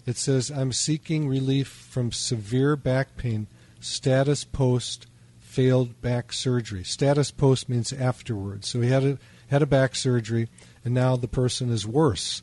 It 0.06 0.18
says, 0.18 0.52
I'm 0.52 0.72
seeking 0.72 1.28
relief 1.28 1.68
from 1.68 2.12
severe 2.12 2.76
back 2.76 3.18
pain, 3.18 3.48
status 3.80 4.44
post 4.44 5.08
failed 5.56 6.02
back 6.02 6.34
surgery. 6.34 6.84
Status 6.84 7.32
post 7.32 7.70
means 7.70 7.94
afterwards. 7.94 8.68
So 8.68 8.82
he 8.82 8.90
had 8.90 9.04
a, 9.06 9.18
had 9.48 9.62
a 9.62 9.66
back 9.66 9.96
surgery, 9.96 10.50
and 10.84 10.94
now 10.94 11.16
the 11.16 11.30
person 11.30 11.70
is 11.70 11.88
worse. 11.88 12.42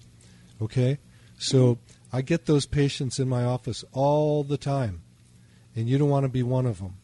Okay? 0.63 0.99
So 1.37 1.79
I 2.11 2.23
get 2.23 2.47
those 2.47 2.65
patients 2.65 3.19
in 3.19 3.29
my 3.29 3.45
office 3.45 3.85
all 3.93 4.45
the 4.45 4.57
time, 4.57 5.03
and 5.77 5.89
you 5.89 5.99
don't 5.99 6.09
want 6.09 6.25
to 6.25 6.31
be 6.31 6.43
one 6.43 6.65
of 6.65 6.79
them. 6.79 6.95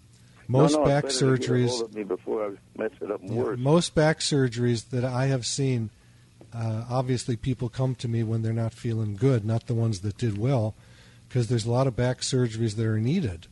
Most 0.49 0.77
no, 0.77 0.81
no, 0.81 0.89
back 0.89 1.05
it's 1.05 1.21
better 1.21 1.37
to 1.37 1.43
get 1.43 1.51
a 1.51 1.53
surgeries. 1.53 1.95
me 1.95 2.05
before 2.05 2.47
I 2.47 2.49
mess 2.81 2.91
it 3.03 3.11
up 3.11 3.21
Yeah, 3.23 3.57
most 3.57 3.95
back 3.95 4.21
surgeries 4.21 4.89
that 4.89 5.05
I 5.05 5.27
have 5.27 5.45
seen, 5.45 5.91
uh, 6.55 6.85
obviously 6.89 7.37
people 7.37 7.69
come 7.69 7.95
to 7.97 8.09
me 8.09 8.23
when 8.23 8.41
they're 8.41 8.55
not 8.55 8.73
feeling 8.73 9.15
good, 9.15 9.45
not 9.45 9.67
the 9.67 9.75
ones 9.75 10.01
that 10.01 10.17
did 10.17 10.39
well, 10.39 10.75
because 11.29 11.49
there's 11.49 11.67
a 11.67 11.71
lot 11.71 11.87
of 11.87 11.97
back 11.97 12.21
surgeries 12.21 12.77
that 12.77 12.87
are 12.87 12.99
needed. 12.99 13.47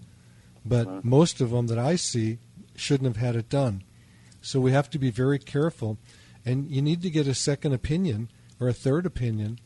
But 0.64 0.88
Uh-huh. 0.88 1.00
most 1.02 1.42
of 1.42 1.50
them 1.50 1.66
that 1.66 1.78
I 1.78 1.96
see 1.96 2.38
shouldn't 2.80 3.06
have 3.16 3.24
had 3.24 3.36
it 3.36 3.48
done. 3.48 3.82
So 4.40 4.60
we 4.60 4.72
have 4.72 4.88
to 4.90 4.98
be 4.98 5.10
very 5.10 5.38
careful, 5.38 5.98
and 6.44 6.66
you 6.68 6.80
need 6.82 7.02
to 7.02 7.10
get 7.10 7.26
a 7.26 7.34
second 7.34 7.72
opinion 7.72 8.28
or 8.60 8.68
a 8.68 8.72
third 8.72 9.06
opinion 9.06 9.58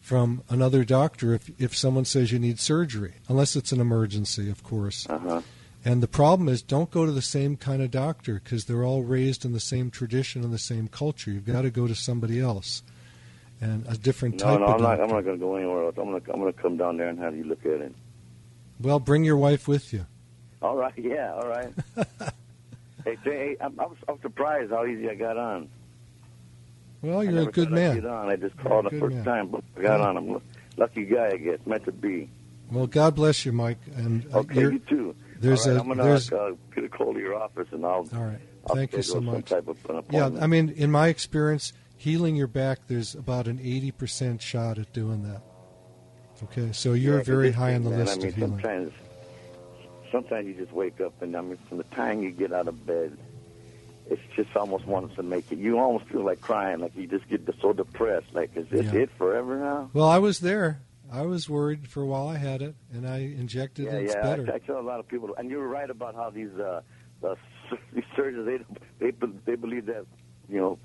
from 0.00 0.42
another 0.48 0.84
doctor 0.84 1.34
if 1.34 1.50
if 1.60 1.76
someone 1.76 2.04
says 2.04 2.30
you 2.30 2.38
need 2.38 2.60
surgery, 2.60 3.14
unless 3.28 3.56
it's 3.56 3.72
an 3.72 3.80
emergency, 3.80 4.50
of 4.50 4.62
course. 4.62 5.06
Uh-huh. 5.08 5.40
And 5.84 6.02
the 6.02 6.08
problem 6.08 6.48
is, 6.48 6.62
don't 6.62 6.90
go 6.90 7.06
to 7.06 7.12
the 7.12 7.22
same 7.22 7.56
kind 7.56 7.80
of 7.80 7.90
doctor 7.92 8.40
because 8.42 8.64
they're 8.64 8.82
all 8.84 9.02
raised 9.04 9.44
in 9.44 9.52
the 9.52 9.60
same 9.60 9.90
tradition 9.90 10.42
and 10.42 10.52
the 10.52 10.58
same 10.58 10.88
culture. 10.88 11.30
You've 11.30 11.46
got 11.46 11.62
to 11.62 11.70
go 11.70 11.86
to 11.86 11.94
somebody 11.94 12.40
else 12.40 12.82
and 13.60 13.86
a 13.88 13.96
different 13.96 14.40
No, 14.40 14.44
type 14.44 14.60
no, 14.60 14.66
of 14.66 14.74
I'm 14.74 14.80
not. 14.82 14.88
doctor. 14.96 15.02
I'm 15.04 15.10
not 15.10 15.24
going 15.24 15.38
to 15.38 15.44
go 15.44 15.54
anywhere 15.56 15.84
else. 15.84 15.94
I'm 15.96 16.10
going 16.10 16.20
to. 16.20 16.32
I'm 16.32 16.40
going 16.40 16.52
to 16.52 16.60
come 16.60 16.76
down 16.76 16.96
there 16.96 17.08
and 17.08 17.18
have 17.20 17.36
you 17.36 17.44
look 17.44 17.64
at 17.64 17.80
it. 17.80 17.94
Well, 18.80 18.98
bring 19.00 19.24
your 19.24 19.36
wife 19.36 19.66
with 19.68 19.92
you. 19.92 20.06
All 20.60 20.76
right. 20.76 20.92
Yeah. 20.98 21.32
All 21.34 21.48
right. 21.48 21.72
hey, 23.24 23.56
I'm, 23.60 23.78
I'm, 23.78 23.96
I'm 24.08 24.20
surprised 24.20 24.70
how 24.72 24.84
easy 24.86 25.08
I 25.08 25.14
got 25.14 25.36
on. 25.36 25.68
Well, 27.02 27.22
you're 27.22 27.48
a 27.48 27.52
good 27.52 27.70
man. 27.70 27.96
Get 27.96 28.06
on. 28.06 28.28
I 28.28 28.36
just 28.36 28.54
You're 28.56 28.64
called 28.64 28.86
the 28.90 28.98
first 28.98 29.16
man. 29.16 29.24
time. 29.24 29.48
But 29.48 29.62
I 29.76 29.82
got 29.82 30.00
on. 30.00 30.16
I'm 30.16 30.30
a 30.30 30.40
lucky 30.76 31.04
guy. 31.04 31.28
I 31.32 31.36
guess 31.36 31.58
meant 31.66 31.84
to 31.84 31.92
be. 31.92 32.28
Well, 32.70 32.86
God 32.86 33.14
bless 33.14 33.44
you, 33.46 33.52
Mike. 33.52 33.78
And 33.96 34.26
uh, 34.34 34.38
Okay, 34.38 34.60
you 34.62 34.78
too. 34.80 35.14
there's 35.38 35.68
right, 35.68 35.76
a 35.76 35.80
I'm 35.80 35.88
gonna 35.88 36.02
there's 36.02 36.32
uh, 36.32 36.52
get 36.74 36.84
a 36.84 36.88
call 36.88 37.14
to 37.14 37.20
your 37.20 37.34
office 37.34 37.68
and 37.70 37.84
I'll. 37.84 38.08
all 38.14 38.24
right. 38.24 38.40
I'll 38.68 38.74
Thank 38.74 38.92
you 38.94 39.02
so 39.02 39.20
much. 39.20 39.52
Yeah. 40.10 40.30
I 40.40 40.48
mean, 40.48 40.70
in 40.70 40.90
my 40.90 41.06
experience, 41.06 41.72
healing 41.96 42.34
your 42.34 42.48
back, 42.48 42.80
there's 42.88 43.14
about 43.14 43.46
an 43.46 43.58
80% 43.58 44.40
shot 44.40 44.78
at 44.78 44.92
doing 44.92 45.22
that. 45.22 45.42
Okay, 46.42 46.72
so 46.72 46.92
you're 46.92 47.18
Yeah, 47.18 47.22
very 47.22 47.52
high 47.52 47.74
on 47.74 47.84
the 47.84 47.90
man, 47.90 48.00
list 48.00 48.12
I 48.14 48.18
mean, 48.18 48.28
of 48.28 48.34
healing. 48.34 48.50
Sometimes, 48.60 48.92
sometimes 50.16 50.46
you 50.46 50.54
just 50.54 50.72
wake 50.72 51.00
up 51.00 51.20
and 51.20 51.36
I 51.36 51.40
mean, 51.40 51.58
from 51.68 51.78
the 51.78 51.84
time 51.84 52.22
you 52.22 52.30
get 52.30 52.52
out 52.52 52.68
of 52.68 52.86
bed, 52.86 53.16
it's 54.08 54.22
just 54.34 54.56
almost 54.56 54.86
wants 54.86 55.16
to 55.16 55.22
make 55.22 55.50
it. 55.50 55.58
You 55.58 55.78
almost 55.78 56.06
feel 56.06 56.24
like 56.24 56.40
crying, 56.40 56.78
like 56.80 56.96
you 56.96 57.06
just 57.06 57.28
get 57.28 57.42
so 57.60 57.72
depressed. 57.72 58.32
Like, 58.32 58.56
is 58.56 58.66
this 58.68 58.86
Yeah. 58.86 59.00
it 59.00 59.10
forever 59.18 59.58
now? 59.58 59.90
Well, 59.92 60.08
I 60.08 60.18
was 60.18 60.40
there. 60.40 60.80
I 61.12 61.22
was 61.22 61.48
worried 61.48 61.88
for 61.88 62.02
a 62.02 62.06
while. 62.06 62.28
I 62.28 62.36
had 62.36 62.62
it, 62.62 62.74
and 62.92 63.06
I 63.06 63.18
injected 63.18 63.86
yeah, 63.86 63.92
it. 63.92 64.04
It's 64.04 64.14
yeah. 64.14 64.22
better. 64.22 64.50
I, 64.50 64.56
I 64.56 64.58
tell 64.58 64.78
a 64.78 64.82
lot 64.82 65.00
of 65.00 65.06
people, 65.06 65.34
and 65.36 65.50
you're 65.50 65.66
right 65.66 65.88
about 65.88 66.14
how 66.14 66.30
these 66.30 66.50
uh, 66.58 66.80
uh, 67.22 67.34
these 67.92 68.04
surgeons 68.14 68.46
they 68.46 69.10
they 69.10 69.12
they 69.44 69.54
believe 69.54 69.86
that 69.86 70.06
you 70.48 70.60
know 70.60 70.78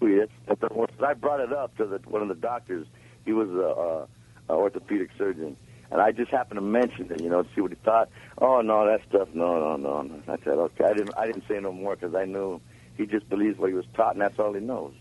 it's, 0.00 0.32
that 0.46 0.60
they're. 0.60 1.06
I 1.08 1.14
brought 1.14 1.40
it 1.40 1.52
up 1.52 1.76
to 1.76 1.86
the, 1.86 1.98
one 2.08 2.22
of 2.22 2.28
the 2.28 2.34
doctors. 2.34 2.86
He 3.24 3.32
was 3.32 3.48
a, 3.50 4.52
a, 4.52 4.54
a 4.54 4.56
orthopedic 4.56 5.10
surgeon, 5.18 5.56
and 5.90 6.00
I 6.00 6.12
just 6.12 6.30
happened 6.30 6.58
to 6.58 6.62
mention 6.62 7.10
it, 7.10 7.20
you 7.20 7.28
know, 7.28 7.42
to 7.42 7.48
see 7.54 7.60
what 7.60 7.70
he 7.70 7.76
thought. 7.84 8.08
Oh 8.38 8.60
no, 8.60 8.86
that 8.86 9.00
stuff, 9.08 9.28
no, 9.34 9.58
no, 9.58 9.76
no. 9.76 10.02
no. 10.02 10.22
I 10.28 10.36
said 10.44 10.58
okay. 10.58 10.84
I 10.84 10.92
didn't 10.94 11.14
I 11.16 11.26
didn't 11.26 11.44
say 11.48 11.58
no 11.60 11.72
more 11.72 11.96
because 11.96 12.14
I 12.14 12.24
knew 12.24 12.60
he 12.96 13.06
just 13.06 13.28
believes 13.28 13.58
what 13.58 13.68
he 13.68 13.74
was 13.74 13.86
taught, 13.94 14.12
and 14.12 14.22
that's 14.22 14.38
all 14.38 14.52
he 14.52 14.60
knows. 14.60 14.94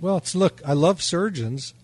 Well, 0.00 0.16
it's 0.18 0.34
look. 0.34 0.60
I 0.64 0.72
love 0.72 1.02
surgeons. 1.02 1.74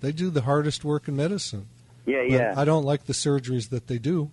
They 0.00 0.12
do 0.12 0.30
the 0.30 0.42
hardest 0.42 0.84
work 0.84 1.08
in 1.08 1.16
medicine. 1.16 1.68
Yeah, 2.06 2.22
yeah. 2.22 2.54
I 2.56 2.64
don't 2.64 2.84
like 2.84 3.04
the 3.04 3.12
surgeries 3.12 3.70
that 3.70 3.86
they 3.88 3.98
do. 3.98 4.30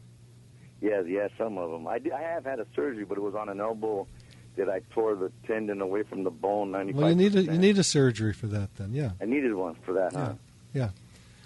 Yeah, 0.82 1.02
yeah, 1.02 1.28
some 1.38 1.58
of 1.58 1.72
them. 1.72 1.88
I, 1.88 1.98
did, 1.98 2.14
I 2.14 2.22
have 2.22 2.46
had 2.46 2.60
a 2.60 2.68
surgery, 2.76 3.04
but 3.04 3.18
it 3.18 3.22
was 3.22 3.34
on 3.34 3.50
an 3.50 3.60
elbow 3.60 4.08
that 4.56 4.70
I 4.70 4.82
tore 4.92 5.16
the 5.16 5.32
tendon 5.48 5.82
away 5.82 6.04
from 6.04 6.24
the 6.24 6.30
bone. 6.30 6.72
Ninety-five. 6.72 7.02
Well, 7.02 7.10
you 7.10 7.16
need 7.16 7.36
a 7.36 7.42
you 7.42 7.58
need 7.58 7.78
a 7.80 7.84
surgery 7.84 8.34
for 8.34 8.48
that. 8.48 8.76
Then, 8.76 8.94
yeah. 8.94 9.12
I 9.20 9.26
needed 9.26 9.54
one 9.56 9.76
for 9.84 9.94
that, 9.94 10.14
huh? 10.14 10.34
Yeah. 10.74 10.90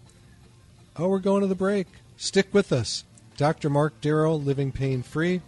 Oh, 0.97 1.07
we're 1.07 1.19
going 1.19 1.41
to 1.41 1.47
the 1.47 1.55
break. 1.55 1.87
Stick 2.17 2.53
with 2.53 2.71
us. 2.71 3.05
Dr. 3.37 3.69
Mark 3.69 3.99
Darrow, 4.01 4.35
Living 4.35 4.71
Pain 4.71 5.03
Free. 5.03 5.41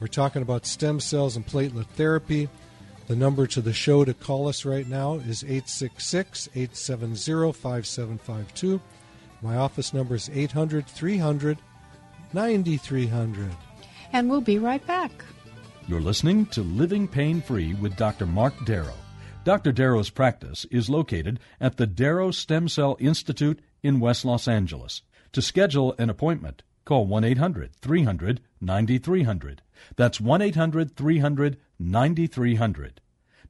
We're 0.00 0.08
talking 0.08 0.42
about 0.42 0.66
stem 0.66 1.00
cells 1.00 1.36
and 1.36 1.46
platelet 1.46 1.86
therapy. 1.88 2.48
The 3.06 3.14
number 3.14 3.46
to 3.48 3.60
the 3.60 3.72
show 3.72 4.04
to 4.04 4.14
call 4.14 4.48
us 4.48 4.64
right 4.64 4.88
now 4.88 5.14
is 5.14 5.44
866 5.44 6.48
870 6.54 7.52
5752. 7.52 8.80
My 9.42 9.56
office 9.56 9.92
number 9.92 10.14
is 10.14 10.30
800 10.32 10.86
300 10.86 11.58
9300. 12.34 13.50
And 14.12 14.28
we'll 14.30 14.40
be 14.40 14.58
right 14.58 14.84
back. 14.86 15.10
You're 15.88 16.00
listening 16.00 16.46
to 16.46 16.62
Living 16.62 17.08
Pain 17.08 17.40
Free 17.40 17.74
with 17.74 17.96
Dr. 17.96 18.26
Mark 18.26 18.54
Darrow. 18.64 18.94
Dr. 19.44 19.72
Darrow's 19.72 20.10
practice 20.10 20.64
is 20.70 20.88
located 20.88 21.40
at 21.60 21.76
the 21.76 21.86
Darrow 21.86 22.30
Stem 22.30 22.68
Cell 22.68 22.96
Institute 23.00 23.60
in 23.82 23.98
West 23.98 24.24
Los 24.24 24.46
Angeles. 24.46 25.02
To 25.32 25.42
schedule 25.42 25.94
an 25.98 26.10
appointment, 26.10 26.62
call 26.84 27.06
1 27.06 27.24
800 27.24 27.74
300 27.80 28.40
9300. 28.60 29.62
That's 29.96 30.20
1 30.20 30.42
800 30.42 30.94
300 30.94 31.56
9300. 31.78 33.00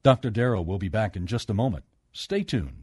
Dr. 0.01 0.29
Darrow 0.31 0.61
will 0.61 0.79
be 0.79 0.89
back 0.89 1.15
in 1.15 1.27
just 1.27 1.49
a 1.49 1.53
moment. 1.53 1.83
Stay 2.11 2.43
tuned. 2.43 2.82